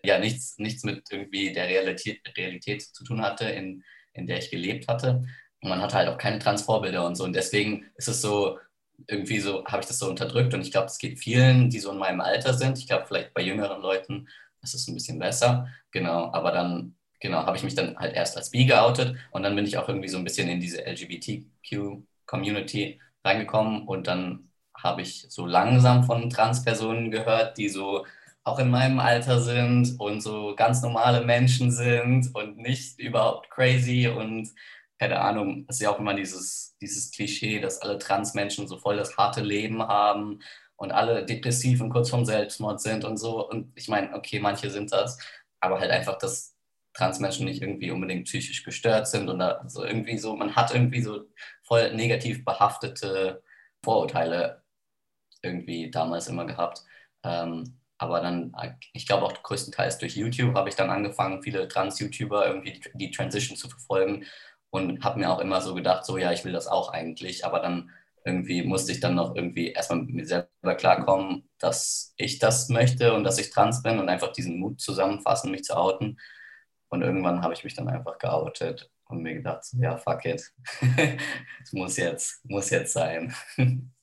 [0.02, 4.50] ja, nichts, nichts mit irgendwie der Realität, Realität zu tun hatte, in, in der ich
[4.50, 5.26] gelebt hatte.
[5.62, 7.26] Und man hatte halt auch keine Transvorbilder und so.
[7.26, 8.60] Und deswegen ist es so,
[9.08, 10.54] irgendwie so, habe ich das so unterdrückt.
[10.54, 12.78] Und ich glaube, es geht vielen, die so in meinem Alter sind.
[12.78, 14.30] Ich glaube, vielleicht bei jüngeren Leuten
[14.62, 15.68] ist es ein bisschen besser.
[15.92, 19.56] Genau, aber dann genau, habe ich mich dann halt erst als bi geoutet und dann
[19.56, 25.26] bin ich auch irgendwie so ein bisschen in diese LGBTQ-Community reingekommen und dann habe ich
[25.30, 28.06] so langsam von Transpersonen gehört, die so
[28.44, 34.08] auch in meinem Alter sind und so ganz normale Menschen sind und nicht überhaupt crazy
[34.08, 34.50] und
[35.00, 38.98] keine Ahnung, es ist ja auch immer dieses, dieses Klischee, dass alle Transmenschen so voll
[38.98, 40.40] das harte Leben haben
[40.76, 43.50] und alle depressiv und kurz vorm Selbstmord sind und so.
[43.50, 45.18] Und ich meine, okay, manche sind das,
[45.62, 46.54] aber halt einfach das
[47.00, 51.26] Transmenschen nicht irgendwie unbedingt psychisch gestört sind oder so irgendwie so, man hat irgendwie so
[51.64, 53.44] voll negativ behaftete
[53.84, 54.64] Vorurteile
[55.42, 56.84] irgendwie damals immer gehabt.
[57.24, 58.54] Ähm, aber dann,
[58.94, 63.58] ich glaube auch größtenteils durch YouTube habe ich dann angefangen, viele Trans-YouTuber irgendwie die Transition
[63.58, 64.26] zu verfolgen
[64.70, 67.60] und habe mir auch immer so gedacht, so ja, ich will das auch eigentlich, aber
[67.60, 67.92] dann
[68.26, 73.14] irgendwie musste ich dann noch irgendwie erstmal mit mir selber klarkommen, dass ich das möchte
[73.14, 76.20] und dass ich trans bin und einfach diesen Mut zusammenfassen, mich zu outen.
[76.90, 80.52] Und irgendwann habe ich mich dann einfach geoutet und mir gedacht, ja, fuck it.
[81.64, 83.34] Es muss jetzt, muss jetzt sein.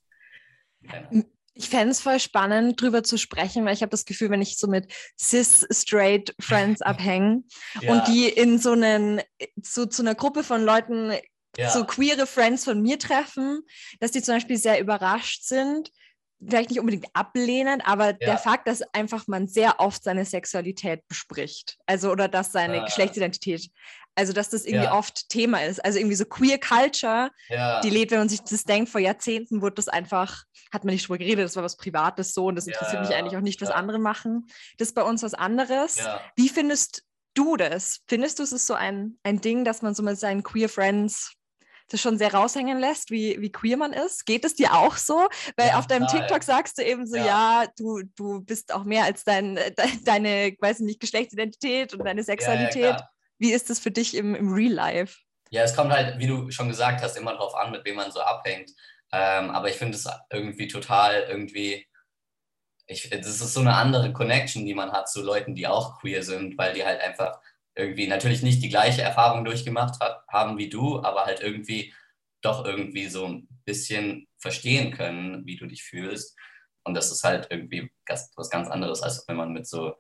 [1.59, 4.59] Ich fände es voll spannend, drüber zu sprechen, weil ich habe das Gefühl, wenn ich
[4.59, 7.45] so mit cis-straight Friends abhänge
[7.81, 7.93] ja.
[7.93, 9.23] und die in so einen,
[9.63, 11.15] so zu einer Gruppe von Leuten
[11.57, 11.71] ja.
[11.71, 13.63] so queere Friends von mir treffen,
[14.01, 15.91] dass die zum Beispiel sehr überrascht sind,
[16.49, 18.17] vielleicht nicht unbedingt ablehnend, aber ja.
[18.21, 22.85] der Fakt, dass einfach man sehr oft seine Sexualität bespricht, also oder dass seine ah.
[22.85, 23.71] Geschlechtsidentität
[24.19, 24.95] also, dass das irgendwie ja.
[24.95, 25.85] oft Thema ist.
[25.85, 27.81] Also irgendwie so Queer Culture, ja.
[27.83, 31.07] die lebt, wenn man sich das denkt, vor Jahrzehnten wurde das einfach, hat man nicht
[31.07, 33.71] drüber geredet, das war was Privates so und das interessiert mich eigentlich auch nicht, was
[33.71, 34.47] andere machen.
[34.79, 35.99] Das ist bei uns was anderes.
[36.35, 37.05] Wie findest
[37.35, 38.01] du das?
[38.09, 41.36] Findest du, es ist so ein, ein Ding, dass man so mit seinen Queer Friends
[41.89, 44.27] das schon sehr raushängen lässt, wie, wie queer man ist.
[44.27, 45.29] Geht es dir auch so?
[45.57, 47.25] Weil ja, auf deinem klar, TikTok sagst du eben so, ja,
[47.63, 49.73] ja du, du bist auch mehr als dein, de,
[50.05, 53.01] deine, weiß nicht, Geschlechtsidentität und deine Sexualität.
[53.01, 55.19] Ja, wie ist das für dich im, im Real Life?
[55.51, 58.11] Ja, es kommt halt, wie du schon gesagt hast, immer darauf an, mit wem man
[58.11, 58.71] so abhängt.
[59.13, 61.87] Ähm, aber ich finde es irgendwie total irgendwie,
[62.87, 66.23] ich, das ist so eine andere Connection, die man hat zu Leuten, die auch queer
[66.23, 67.41] sind, weil die halt einfach
[67.77, 71.95] irgendwie natürlich nicht die gleiche Erfahrung durchgemacht hat, haben wie du, aber halt irgendwie
[72.43, 76.37] doch irgendwie so ein bisschen verstehen können, wie du dich fühlst.
[76.85, 79.95] Und das ist halt irgendwie was ganz anderes, als wenn man mit so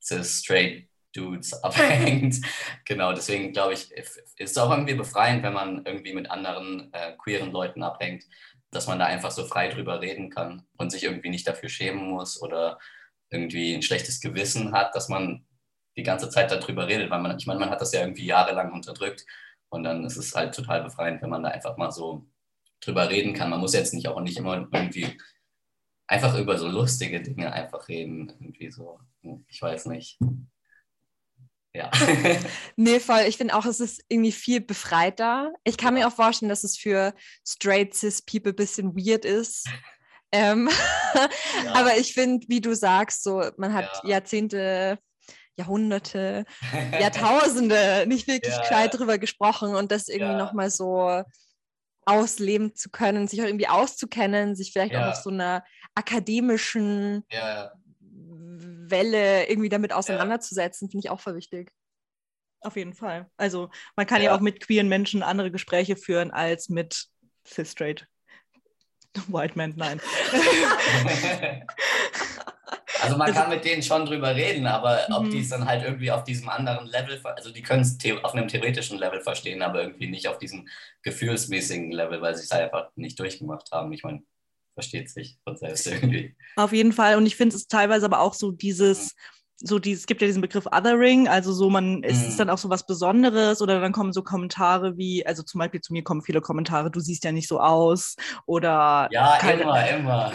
[0.00, 2.36] straight Dudes abhängt.
[2.84, 7.14] genau, deswegen glaube ich, ist es auch irgendwie befreiend, wenn man irgendwie mit anderen äh,
[7.16, 8.24] queeren Leuten abhängt,
[8.70, 12.10] dass man da einfach so frei drüber reden kann und sich irgendwie nicht dafür schämen
[12.10, 12.78] muss oder
[13.30, 15.46] irgendwie ein schlechtes Gewissen hat, dass man
[15.98, 18.72] die ganze Zeit darüber redet, weil man, ich meine, man hat das ja irgendwie jahrelang
[18.72, 19.26] unterdrückt
[19.68, 22.24] und dann ist es halt total befreiend, wenn man da einfach mal so
[22.80, 23.50] drüber reden kann.
[23.50, 25.18] Man muss jetzt nicht auch nicht immer irgendwie
[26.06, 29.00] einfach über so lustige Dinge einfach reden, irgendwie so,
[29.48, 30.18] ich weiß nicht.
[31.74, 31.90] Ja.
[32.76, 33.24] nee, voll.
[33.26, 35.52] Ich finde auch, es ist irgendwie viel befreiter.
[35.64, 37.12] Ich kann mir auch vorstellen, dass es für
[37.46, 39.68] straight cis People ein bisschen weird ist.
[40.30, 40.70] Ähm,
[41.14, 41.74] ja.
[41.74, 44.10] Aber ich finde, wie du sagst, so man hat ja.
[44.10, 44.98] Jahrzehnte,
[45.58, 46.44] Jahrhunderte,
[47.00, 50.38] Jahrtausende nicht wirklich ja, gescheit drüber gesprochen und das irgendwie ja.
[50.38, 51.22] nochmal so
[52.06, 55.62] ausleben zu können, sich auch irgendwie auszukennen, sich vielleicht auch auf so einer
[55.94, 57.24] akademischen
[58.90, 61.70] Welle irgendwie damit auseinanderzusetzen, finde ich auch voll wichtig.
[62.60, 63.30] Auf jeden Fall.
[63.36, 64.30] Also man kann ja.
[64.30, 67.06] ja auch mit queeren Menschen andere Gespräche führen als mit
[67.46, 68.06] cis-straight
[69.28, 70.00] White Men, nein.
[73.02, 75.30] also man kann mit denen schon drüber reden, aber ob mhm.
[75.30, 78.48] die es dann halt irgendwie auf diesem anderen Level, also die können es auf einem
[78.48, 80.68] theoretischen Level verstehen, aber irgendwie nicht auf diesem
[81.02, 83.92] gefühlsmäßigen Level, weil sie es halt einfach nicht durchgemacht haben.
[83.92, 84.22] Ich meine,
[84.74, 86.36] versteht sich von selbst irgendwie.
[86.56, 87.16] Auf jeden Fall.
[87.16, 89.14] Und ich finde es teilweise aber auch so dieses,
[89.56, 92.38] so dieses, es gibt ja diesen Begriff Othering, also so man, ist es mhm.
[92.38, 95.92] dann auch so was Besonderes oder dann kommen so Kommentare wie, also zum Beispiel zu
[95.92, 98.14] mir kommen viele Kommentare, du siehst ja nicht so aus
[98.46, 99.08] oder.
[99.10, 100.32] Ja, keine, immer, immer.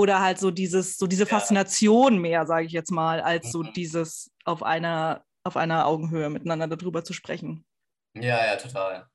[0.00, 2.20] Oder halt so dieses, so diese Faszination ja.
[2.20, 3.74] mehr, sage ich jetzt mal, als so mhm.
[3.74, 7.66] dieses auf einer, auf einer Augenhöhe miteinander darüber zu sprechen.
[8.14, 9.06] Ja, ja, total.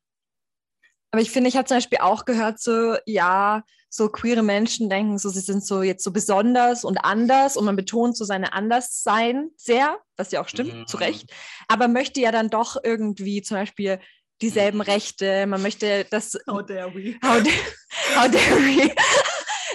[1.09, 5.17] Aber ich finde, ich habe zum Beispiel auch gehört, so, ja, so queere Menschen denken,
[5.17, 9.49] so sie sind so jetzt so besonders und anders und man betont so seine Anderssein
[9.57, 10.87] sehr, was ja auch stimmt, mhm.
[10.87, 11.33] zu Recht,
[11.67, 13.99] aber möchte ja dann doch irgendwie zum Beispiel
[14.39, 14.83] dieselben mhm.
[14.83, 16.37] Rechte, man möchte das.
[16.47, 17.15] How dare we?
[17.23, 17.55] How, dare,
[18.15, 18.93] how dare we?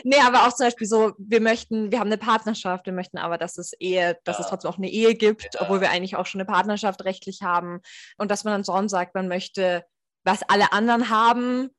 [0.05, 3.39] Nee, aber auch zum Beispiel so, wir möchten, wir haben eine Partnerschaft, wir möchten aber,
[3.39, 4.45] dass es Ehe, dass ja.
[4.45, 5.63] es trotzdem auch eine Ehe gibt, ja.
[5.63, 7.81] obwohl wir eigentlich auch schon eine Partnerschaft rechtlich haben.
[8.19, 9.85] Und dass man dann so sagt, man möchte
[10.25, 11.71] was alle anderen haben,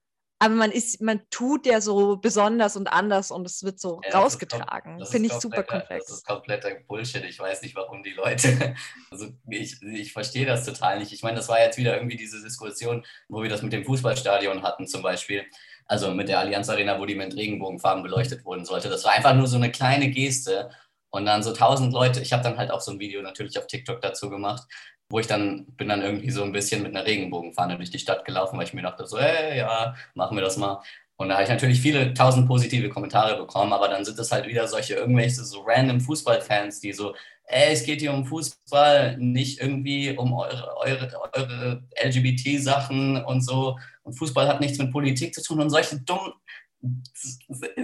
[0.41, 4.17] aber man ist, man tut ja so besonders und anders und es wird so ja,
[4.17, 5.05] rausgetragen.
[5.05, 6.07] Finde ich super komplex.
[6.07, 7.23] Das ist kompletter Bullshit.
[7.25, 8.75] Ich weiß nicht, warum die Leute.
[9.11, 11.11] Also ich, ich verstehe das total nicht.
[11.11, 14.63] Ich meine, das war jetzt wieder irgendwie diese Diskussion, wo wir das mit dem Fußballstadion
[14.63, 15.45] hatten, zum Beispiel.
[15.85, 18.89] Also mit der Allianz Arena, wo die mit Regenbogenfarben beleuchtet wurden sollte.
[18.89, 20.69] Das war einfach nur so eine kleine Geste.
[21.09, 23.67] Und dann so tausend Leute, ich habe dann halt auch so ein Video natürlich auf
[23.67, 24.63] TikTok dazu gemacht,
[25.09, 28.23] wo ich dann bin dann irgendwie so ein bisschen mit einer Regenbogenfahne durch die Stadt
[28.25, 30.81] gelaufen, weil ich mir dachte so, hey, ja, machen wir das mal.
[31.17, 34.47] Und da habe ich natürlich viele tausend positive Kommentare bekommen, aber dann sind es halt
[34.47, 37.13] wieder solche irgendwelche so random Fußballfans, die so,
[37.43, 43.77] ey, es geht hier um Fußball, nicht irgendwie um eure, eure, eure LGBT-Sachen und so.
[44.03, 46.33] Und Fußball hat nichts mit Politik zu tun und solche dummen.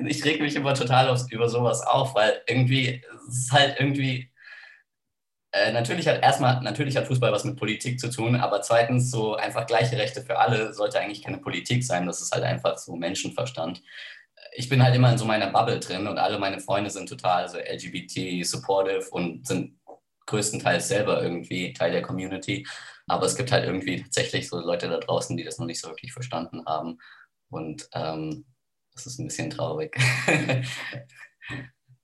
[0.07, 4.31] Ich reg mich immer total über sowas auf, weil irgendwie es ist halt irgendwie
[5.57, 9.35] äh, natürlich hat erstmal, natürlich hat Fußball was mit Politik zu tun, aber zweitens so
[9.35, 12.05] einfach gleiche Rechte für alle sollte eigentlich keine Politik sein.
[12.05, 13.81] Das ist halt einfach so Menschenverstand.
[14.55, 17.47] Ich bin halt immer in so meiner Bubble drin und alle meine Freunde sind total
[17.49, 19.77] so LGBT supportive und sind
[20.27, 22.67] größtenteils selber irgendwie Teil der Community.
[23.07, 25.89] Aber es gibt halt irgendwie tatsächlich so Leute da draußen, die das noch nicht so
[25.89, 26.99] wirklich verstanden haben.
[27.49, 28.45] Und ähm,
[28.93, 29.97] das ist ein bisschen traurig.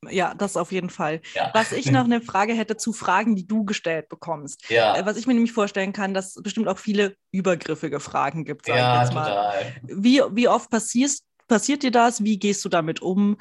[0.10, 1.22] Ja, das auf jeden Fall.
[1.34, 1.52] Ja.
[1.54, 4.70] Was ich noch eine Frage hätte zu Fragen, die du gestellt bekommst.
[4.70, 4.98] Ja.
[4.98, 8.68] Äh, was ich mir nämlich vorstellen kann, dass es bestimmt auch viele übergriffige Fragen gibt.
[8.68, 9.76] ja, total.
[9.84, 12.24] Wie, wie oft passierst, passiert dir das?
[12.24, 13.38] Wie gehst du damit um?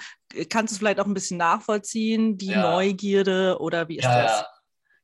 [0.49, 2.63] Kannst du es vielleicht auch ein bisschen nachvollziehen, die ja.
[2.63, 4.45] Neugierde oder wie ist ja, das?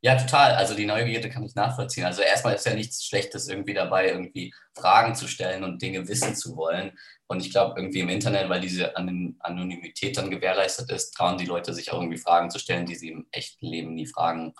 [0.00, 0.54] Ja, total.
[0.54, 2.04] Also die Neugierde kann ich nachvollziehen.
[2.04, 6.36] Also erstmal ist ja nichts Schlechtes irgendwie dabei, irgendwie Fragen zu stellen und Dinge wissen
[6.36, 6.92] zu wollen.
[7.26, 11.74] Und ich glaube, irgendwie im Internet, weil diese Anonymität dann gewährleistet ist, trauen die Leute
[11.74, 14.54] sich auch irgendwie Fragen zu stellen, die sie im echten Leben nie fragen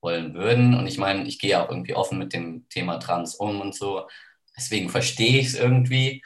[0.00, 0.74] wollen würden.
[0.74, 4.08] Und ich meine, ich gehe auch irgendwie offen mit dem Thema Trans um und so.
[4.56, 6.22] Deswegen verstehe ich es irgendwie.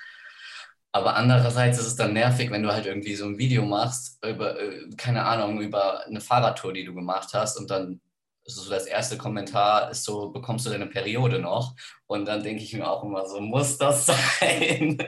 [0.93, 4.61] Aber andererseits ist es dann nervig, wenn du halt irgendwie so ein Video machst über,
[4.61, 8.01] äh, keine Ahnung, über eine Fahrradtour, die du gemacht hast und dann
[8.45, 11.77] so das erste Kommentar ist so, bekommst du deine Periode noch?
[12.07, 14.07] Und dann denke ich mir auch immer so, muss das
[14.41, 14.99] sein?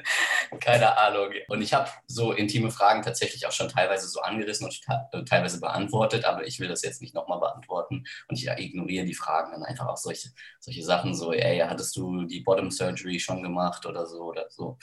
[0.61, 1.31] Keine Ahnung.
[1.49, 5.61] Und ich habe so intime Fragen tatsächlich auch schon teilweise so angerissen und äh, teilweise
[5.61, 8.05] beantwortet, aber ich will das jetzt nicht nochmal beantworten.
[8.29, 12.25] Und ich ignoriere die Fragen dann einfach auch solche, solche Sachen so, ey, hattest du
[12.25, 14.79] die Bottom Surgery schon gemacht oder so oder so.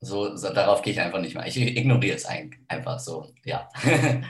[0.00, 1.46] So, so darauf gehe ich einfach nicht mehr.
[1.46, 3.68] Ich ignoriere es einfach so, ja.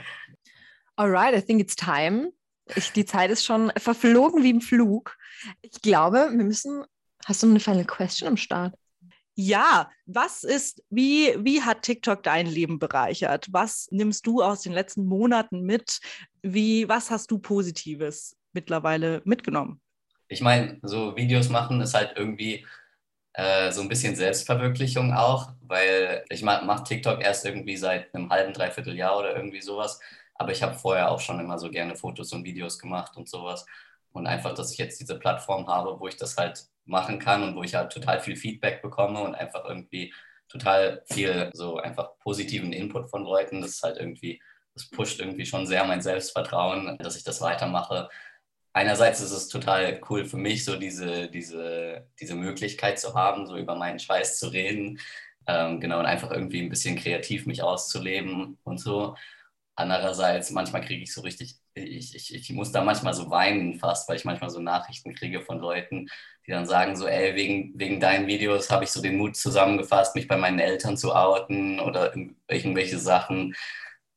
[0.95, 2.31] Alright, I think it's time
[2.75, 5.17] ich, die Zeit ist schon verflogen wie im Flug.
[5.61, 6.83] Ich glaube, wir müssen.
[7.25, 8.75] Hast du eine Final Question am Start?
[9.35, 13.47] Ja, was ist, wie, wie hat TikTok dein Leben bereichert?
[13.51, 15.99] Was nimmst du aus den letzten Monaten mit?
[16.43, 19.81] Wie, was hast du Positives mittlerweile mitgenommen?
[20.27, 22.65] Ich meine, so Videos machen ist halt irgendwie
[23.33, 28.29] äh, so ein bisschen Selbstverwirklichung auch, weil ich mache mach TikTok erst irgendwie seit einem
[28.29, 29.99] halben, dreiviertel Jahr oder irgendwie sowas.
[30.43, 33.65] Aber ich habe vorher auch schon immer so gerne Fotos und Videos gemacht und sowas.
[34.11, 37.55] Und einfach, dass ich jetzt diese Plattform habe, wo ich das halt machen kann und
[37.55, 40.13] wo ich halt total viel Feedback bekomme und einfach irgendwie
[40.49, 43.61] total viel so einfach positiven Input von Leuten.
[43.61, 44.41] Das ist halt irgendwie,
[44.73, 48.09] das pusht irgendwie schon sehr mein Selbstvertrauen, dass ich das weitermache.
[48.73, 53.55] Einerseits ist es total cool für mich, so diese, diese, diese Möglichkeit zu haben, so
[53.55, 54.99] über meinen Scheiß zu reden.
[55.47, 59.15] Ähm, genau, und einfach irgendwie ein bisschen kreativ mich auszuleben und so.
[59.75, 64.07] Andererseits, manchmal kriege ich so richtig, ich, ich, ich muss da manchmal so weinen fast,
[64.07, 66.07] weil ich manchmal so Nachrichten kriege von Leuten,
[66.45, 70.15] die dann sagen so, ey, wegen, wegen deinen Videos habe ich so den Mut zusammengefasst,
[70.15, 72.13] mich bei meinen Eltern zu outen oder
[72.47, 73.55] irgendwelche Sachen.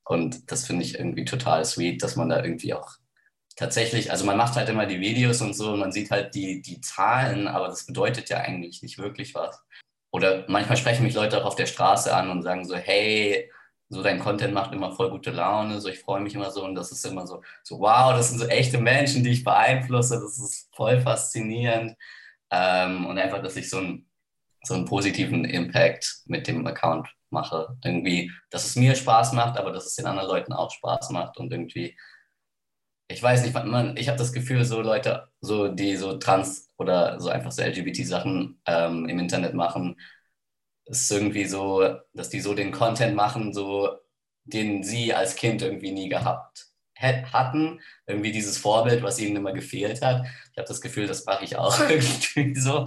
[0.04, 2.96] Und das finde ich irgendwie total sweet, dass man da irgendwie auch
[3.56, 6.60] tatsächlich, also man macht halt immer die Videos und so und man sieht halt die,
[6.62, 9.58] die Zahlen, aber das bedeutet ja eigentlich nicht wirklich was.
[10.12, 13.50] Oder manchmal sprechen mich Leute auch auf der Straße an und sagen so, hey,
[13.88, 16.74] so dein Content macht immer voll gute Laune, so ich freue mich immer so und
[16.74, 20.38] das ist immer so, so wow, das sind so echte Menschen, die ich beeinflusse, das
[20.38, 21.96] ist voll faszinierend.
[22.50, 24.08] Ähm, und einfach, dass ich so, ein,
[24.64, 29.72] so einen positiven Impact mit dem Account mache, irgendwie, dass es mir Spaß macht, aber
[29.72, 31.96] dass es den anderen Leuten auch Spaß macht und irgendwie,
[33.08, 37.20] ich weiß nicht, man, ich habe das Gefühl, so Leute, so die so trans oder
[37.20, 39.96] so einfach so LGBT-Sachen ähm, im Internet machen,
[40.86, 43.90] ist irgendwie so, dass die so den Content machen, so
[44.44, 46.66] den sie als Kind irgendwie nie gehabt
[46.98, 47.80] hatten.
[48.06, 50.24] Irgendwie dieses Vorbild, was ihnen immer gefehlt hat.
[50.52, 52.86] Ich habe das Gefühl, das mache ich auch irgendwie so.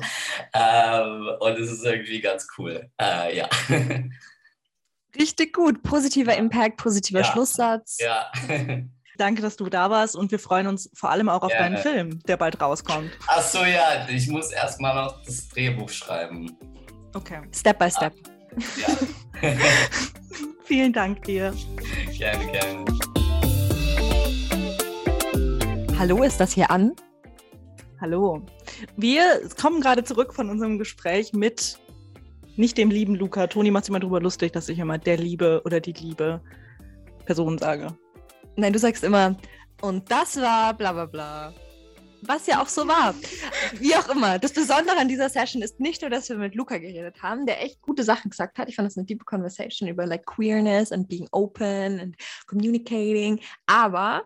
[0.53, 2.89] Ähm, und es ist irgendwie ganz cool.
[2.99, 3.49] Äh, ja.
[5.15, 5.83] Richtig gut.
[5.83, 7.25] Positiver Impact, positiver ja.
[7.25, 7.97] Schlusssatz.
[7.99, 8.31] Ja.
[9.17, 11.75] Danke, dass du da warst und wir freuen uns vor allem auch auf Gerne.
[11.75, 13.11] deinen Film, der bald rauskommt.
[13.27, 16.57] Ach so, ja, ich muss erstmal noch das Drehbuch schreiben.
[17.13, 17.41] Okay.
[17.51, 18.13] Step by step.
[19.41, 19.51] Ja.
[20.63, 21.53] Vielen Dank dir.
[22.17, 22.85] Gerne, gerne.
[25.97, 26.93] Hallo, ist das hier an?
[27.99, 28.45] Hallo.
[28.95, 31.77] Wir kommen gerade zurück von unserem Gespräch mit
[32.55, 33.47] nicht dem lieben Luca.
[33.47, 36.41] Toni macht sich immer darüber lustig, dass ich immer der Liebe oder die liebe
[37.25, 37.87] Person sage.
[38.55, 39.35] Nein, du sagst immer,
[39.81, 41.53] und das war bla bla bla.
[42.21, 43.15] Was ja auch so war.
[43.73, 44.39] Wie auch immer.
[44.39, 47.63] Das Besondere an dieser Session ist nicht nur, dass wir mit Luca geredet haben, der
[47.63, 48.69] echt gute Sachen gesagt hat.
[48.69, 52.15] Ich fand das eine deep Conversation über like Queerness and being open and
[52.47, 53.39] communicating.
[53.67, 54.23] Aber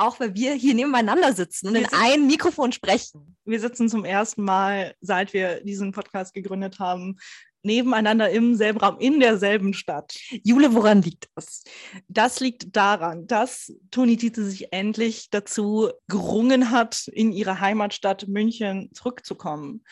[0.00, 3.36] auch weil wir hier nebeneinander sitzen und wir in ein Mikrofon sprechen.
[3.44, 7.18] Wir sitzen zum ersten Mal, seit wir diesen Podcast gegründet haben,
[7.62, 10.14] nebeneinander im selben Raum, in derselben Stadt.
[10.42, 11.64] Jule, woran liegt das?
[12.08, 18.90] Das liegt daran, dass Toni Tietze sich endlich dazu gerungen hat, in ihre Heimatstadt München
[18.92, 19.84] zurückzukommen,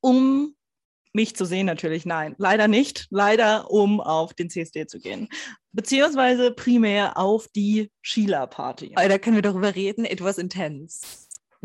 [0.00, 0.54] um
[1.12, 2.06] mich zu sehen natürlich.
[2.06, 3.06] Nein, leider nicht.
[3.10, 5.28] Leider, um auf den CSD zu gehen.
[5.72, 8.94] Beziehungsweise primär auf die Sheila-Party.
[8.94, 10.04] Da können wir darüber reden.
[10.04, 11.00] It was intense.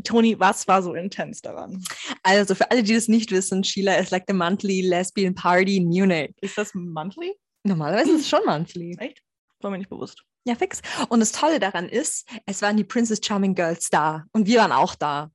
[0.04, 1.84] Toni, was war so intens daran?
[2.24, 5.88] Also für alle, die das nicht wissen, Sheila ist like the monthly lesbian party in
[5.88, 6.34] Munich.
[6.42, 7.36] Ist das monthly?
[7.64, 8.96] Normalerweise ist es schon monthly.
[9.00, 9.22] Echt?
[9.62, 10.24] War mir nicht bewusst.
[10.46, 10.82] Ja, fix.
[11.10, 14.72] Und das Tolle daran ist, es waren die Princess Charming Girls da und wir waren
[14.72, 15.32] auch da.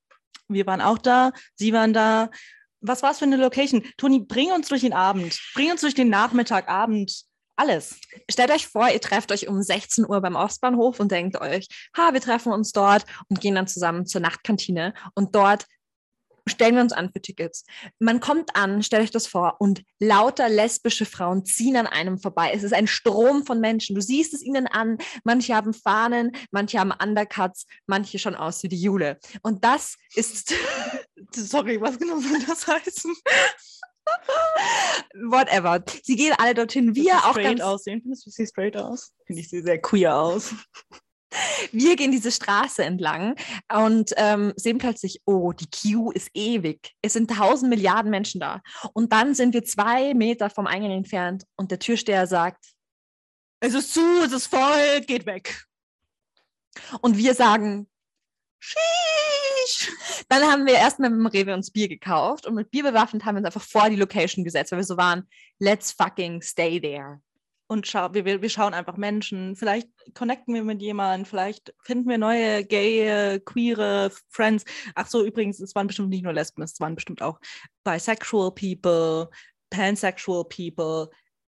[0.49, 2.31] Wir waren auch da, sie waren da.
[2.81, 3.85] Was war es für eine Location?
[3.97, 7.25] Toni, bring uns durch den Abend, bring uns durch den Nachmittag, Abend
[7.63, 8.01] alles.
[8.29, 12.13] Stellt euch vor, ihr trefft euch um 16 Uhr beim Ostbahnhof und denkt euch, ha,
[12.13, 15.67] wir treffen uns dort und gehen dann zusammen zur Nachtkantine und dort
[16.49, 17.65] stellen wir uns an für Tickets.
[18.01, 22.51] Man kommt an, stellt euch das vor, und lauter lesbische Frauen ziehen an einem vorbei.
[22.53, 23.95] Es ist ein Strom von Menschen.
[23.95, 24.99] Du siehst es ihnen an.
[25.23, 29.21] Manche haben Fahnen, manche haben Undercuts, manche schon aus wie die Jule.
[29.43, 30.53] Und das ist,
[31.33, 33.15] sorry, was genau soll das heißen?
[35.15, 35.83] Whatever.
[36.03, 36.95] Sie gehen alle dorthin.
[36.95, 38.01] Wir auch straight ganz aussehen.
[38.01, 39.13] Findest du sie straight aus?
[39.27, 40.55] Finde ich sie sehr queer aus.
[41.73, 43.37] Wir gehen diese Straße entlang
[43.73, 46.93] und ähm, sehen plötzlich, oh, die Queue ist ewig.
[47.01, 48.61] Es sind tausend Milliarden Menschen da.
[48.93, 52.63] Und dann sind wir zwei Meter vom Eingang entfernt und der Türsteher sagt,
[53.61, 55.65] es ist zu, es ist voll, geht weg.
[57.01, 57.89] Und wir sagen,
[59.67, 60.25] Sheesh.
[60.29, 63.37] Dann haben wir erstmal mit dem Rewe uns Bier gekauft und mit Bier bewaffnet haben
[63.37, 67.21] wir uns einfach vor die Location gesetzt, weil wir so waren, let's fucking stay there.
[67.69, 72.19] Und schau, wir, wir schauen einfach Menschen, vielleicht connecten wir mit jemandem, vielleicht finden wir
[72.19, 74.65] neue gay, queere Friends.
[74.95, 77.41] Ach so, übrigens, es waren bestimmt nicht nur Lesben, es waren bestimmt auch
[77.83, 79.31] bisexual people,
[79.71, 81.09] pansexual people,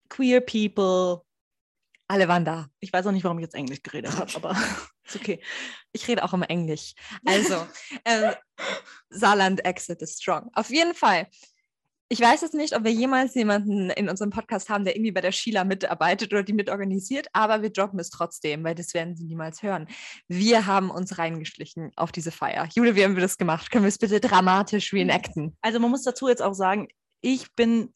[0.09, 1.23] queer people,
[2.11, 2.67] alle waren da.
[2.79, 4.51] Ich weiß auch nicht, warum ich jetzt Englisch geredet habe, aber
[5.05, 5.41] ist okay.
[5.93, 6.93] Ich rede auch immer Englisch.
[7.25, 7.65] Also,
[8.03, 8.33] äh,
[9.09, 10.49] Saarland Exit is strong.
[10.53, 11.27] Auf jeden Fall.
[12.09, 15.21] Ich weiß jetzt nicht, ob wir jemals jemanden in unserem Podcast haben, der irgendwie bei
[15.21, 19.23] der Sheila mitarbeitet oder die mitorganisiert, aber wir droppen es trotzdem, weil das werden sie
[19.23, 19.87] niemals hören.
[20.27, 22.67] Wir haben uns reingeschlichen auf diese Feier.
[22.75, 23.71] Jule, wie haben wir das gemacht?
[23.71, 25.55] Können wir es bitte dramatisch reenacten?
[25.61, 26.89] Also man muss dazu jetzt auch sagen,
[27.21, 27.93] ich bin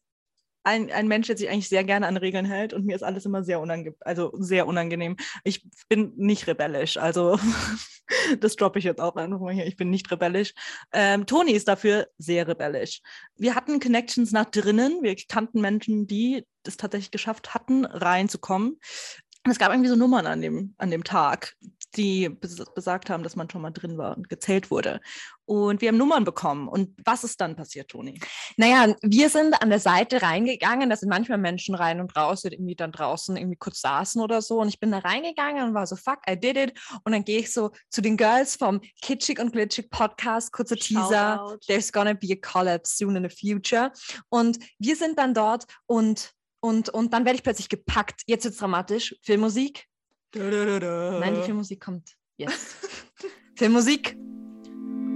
[0.66, 3.24] ein, ein Mensch, der sich eigentlich sehr gerne an Regeln hält und mir ist alles
[3.24, 5.16] immer sehr unangenehm, also sehr unangenehm.
[5.44, 7.38] Ich bin nicht rebellisch, also
[8.40, 9.66] das droppe ich jetzt auch einfach mal hier.
[9.66, 10.54] Ich bin nicht rebellisch.
[10.92, 13.00] Ähm, Toni ist dafür sehr rebellisch.
[13.36, 15.02] Wir hatten Connections nach drinnen.
[15.02, 18.80] Wir kannten Menschen, die es tatsächlich geschafft hatten, reinzukommen.
[19.48, 21.54] Es gab irgendwie so Nummern an dem, an dem Tag,
[21.94, 25.00] die besagt haben, dass man schon mal drin war und gezählt wurde.
[25.46, 26.68] Und wir haben Nummern bekommen.
[26.68, 28.20] Und was ist dann passiert, Toni?
[28.56, 30.90] Naja, wir sind an der Seite reingegangen.
[30.90, 34.42] Da sind manchmal Menschen rein und raus, die irgendwie dann draußen irgendwie kurz saßen oder
[34.42, 34.60] so.
[34.60, 36.78] Und ich bin da reingegangen und war so, fuck, I did it.
[37.04, 41.56] Und dann gehe ich so zu den Girls vom Kitschig und Glitschig Podcast, kurzer Teaser.
[41.66, 43.92] There's gonna be a collab soon in the future.
[44.28, 48.22] Und wir sind dann dort und und, und dann werde ich plötzlich gepackt.
[48.26, 49.14] Jetzt wird es dramatisch.
[49.22, 49.86] Filmmusik.
[50.32, 52.76] Da, da, da, Nein, die Filmmusik kommt jetzt.
[53.56, 54.16] Filmmusik.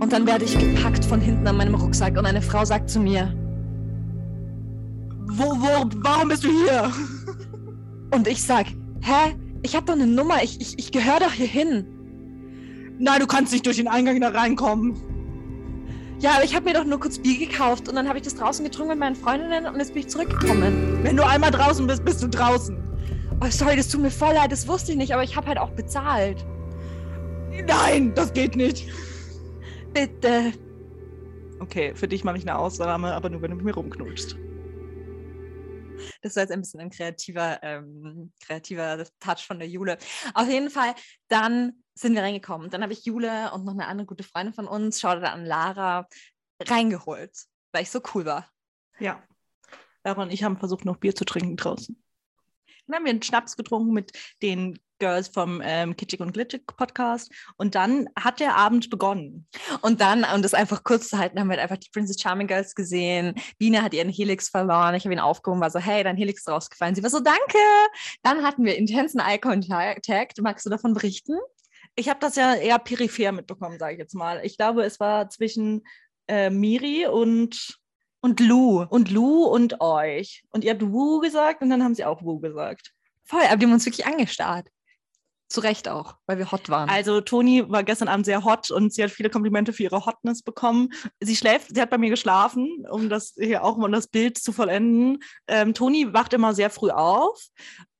[0.00, 3.00] Und dann werde ich gepackt von hinten an meinem Rucksack und eine Frau sagt zu
[3.00, 3.34] mir:
[5.32, 6.90] wo, wo, warum bist du hier?
[8.10, 8.66] Und ich sag:
[9.00, 9.36] Hä?
[9.62, 10.42] Ich habe doch eine Nummer.
[10.42, 11.86] Ich, ich, ich gehöre doch hier hin.
[12.98, 14.96] Nein, du kannst nicht durch den Eingang da reinkommen.
[16.20, 18.34] Ja, aber ich habe mir doch nur kurz Bier gekauft und dann habe ich das
[18.34, 20.98] draußen getrunken mit meinen Freundinnen und jetzt bin ich zurückgekommen.
[21.02, 22.76] Wenn du einmal draußen bist, bist du draußen.
[23.42, 25.58] Oh, sorry, das tut mir voll leid, das wusste ich nicht, aber ich habe halt
[25.58, 26.44] auch bezahlt.
[27.66, 28.86] Nein, das geht nicht.
[29.92, 30.52] Bitte.
[31.58, 34.36] Okay, für dich mache ich eine Ausnahme, aber nur wenn du mit mir rumknutschst.
[36.22, 39.98] Das war jetzt ein bisschen ein kreativer, ähm, kreativer Touch von der Jule.
[40.34, 40.94] Auf jeden Fall,
[41.28, 42.70] dann sind wir reingekommen.
[42.70, 46.08] Dann habe ich Jule und noch eine andere gute Freundin von uns, schaute an Lara,
[46.62, 47.36] reingeholt,
[47.72, 48.48] weil ich so cool war.
[48.98, 49.22] Ja.
[50.04, 51.99] Lara und ich haben versucht, noch Bier zu trinken draußen.
[52.90, 57.32] Dann haben wir einen Schnaps getrunken mit den Girls vom ähm, Kitschig und Glitschig Podcast.
[57.56, 59.46] Und dann hat der Abend begonnen.
[59.80, 62.74] Und dann, um das einfach kurz zu halten, haben wir einfach die Princess Charming Girls
[62.74, 63.34] gesehen.
[63.58, 64.94] Biene hat ihren Helix verloren.
[64.94, 66.94] Ich habe ihn aufgehoben, war so, hey, dein Helix ist rausgefallen.
[66.94, 67.58] Sie war so, danke.
[68.22, 70.40] Dann hatten wir intensen Eye Contact.
[70.42, 71.38] Magst du davon berichten?
[71.96, 74.40] ich habe das ja eher peripher mitbekommen, sage ich jetzt mal.
[74.44, 75.82] Ich glaube, es war zwischen
[76.28, 77.79] äh, Miri und
[78.20, 80.44] und Lou und Lou und euch.
[80.50, 82.92] Und ihr habt Wu gesagt und dann haben sie auch Wu gesagt.
[83.24, 84.68] Voll, aber die haben uns wirklich angestarrt.
[85.48, 86.88] Zu Recht auch, weil wir hot waren.
[86.88, 90.42] Also Toni war gestern Abend sehr hot und sie hat viele Komplimente für ihre Hotness
[90.42, 90.90] bekommen.
[91.20, 94.52] Sie schläft, sie hat bei mir geschlafen, um das hier auch mal das Bild zu
[94.52, 95.18] vollenden.
[95.48, 97.48] Ähm, Toni wacht immer sehr früh auf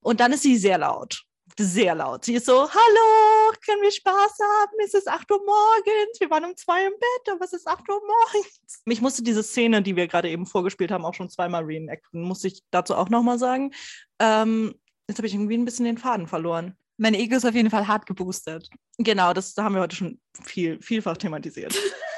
[0.01, 1.25] und dann ist sie sehr laut.
[1.63, 2.25] Sehr laut.
[2.25, 4.73] Sie ist so, hallo, können wir Spaß haben?
[4.83, 6.19] Es ist 8 Uhr morgens.
[6.19, 8.83] Wir waren um 2 im Bett, aber es ist 8 Uhr morgens.
[8.87, 12.23] Ich musste diese Szene, die wir gerade eben vorgespielt haben, auch schon zweimal reenacten.
[12.23, 13.73] Muss ich dazu auch nochmal sagen.
[14.19, 14.75] Ähm,
[15.07, 16.79] jetzt habe ich irgendwie ein bisschen den Faden verloren.
[16.97, 18.71] Mein Ego ist auf jeden Fall hart geboostet.
[18.97, 21.75] Genau, das haben wir heute schon viel, vielfach thematisiert.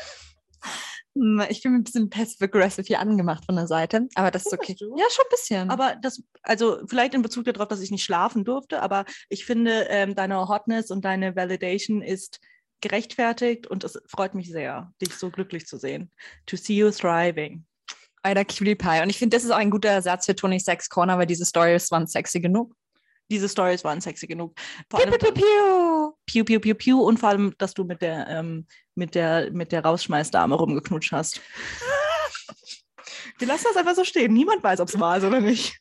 [1.14, 4.74] Hm, ich bin ein bisschen passive-aggressive hier angemacht von der Seite, aber das ist okay.
[4.78, 5.70] Ja, schon ein bisschen.
[5.70, 9.86] Aber das, also vielleicht in Bezug darauf, dass ich nicht schlafen durfte, aber ich finde,
[9.90, 12.40] ähm, deine Hotness und deine Validation ist
[12.80, 16.10] gerechtfertigt und es freut mich sehr, dich so glücklich zu sehen.
[16.46, 17.64] To see you thriving.
[18.22, 19.02] Alter Cutie Pie.
[19.02, 21.44] Und ich finde, das ist auch ein guter Ersatz für Tony Sex Corner, weil diese
[21.44, 22.74] Stories waren sexy genug
[23.32, 24.54] diese Stories waren sexy genug.
[24.90, 25.42] Vor piu, allem, piu, piu,
[26.26, 29.72] piu, piu, piu, piu, und vor allem, dass du mit der, ähm, mit der, mit
[29.72, 31.40] der Rausschmeißdame rumgeknutscht hast.
[33.38, 34.32] Wir lassen das einfach so stehen.
[34.32, 35.76] Niemand weiß, ob es war oder nicht.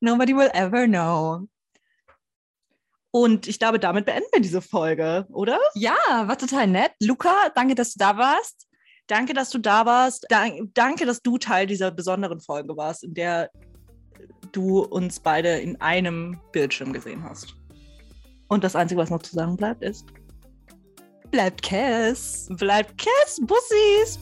[0.00, 1.48] Nobody will ever know.
[3.10, 5.58] Und ich glaube, damit beenden wir diese Folge, oder?
[5.74, 6.92] Ja, war total nett.
[7.00, 8.66] Luca, danke, dass du da warst.
[9.06, 10.26] Danke, dass du da warst.
[10.28, 13.50] danke, dass du Teil dieser besonderen Folge warst, in der
[14.52, 17.56] du uns beide in einem Bildschirm gesehen hast.
[18.48, 20.06] Und das Einzige, was noch zu sagen bleibt, ist:
[21.30, 22.48] Bleibt Cass.
[22.50, 24.18] Bleibt Cass, Bussis.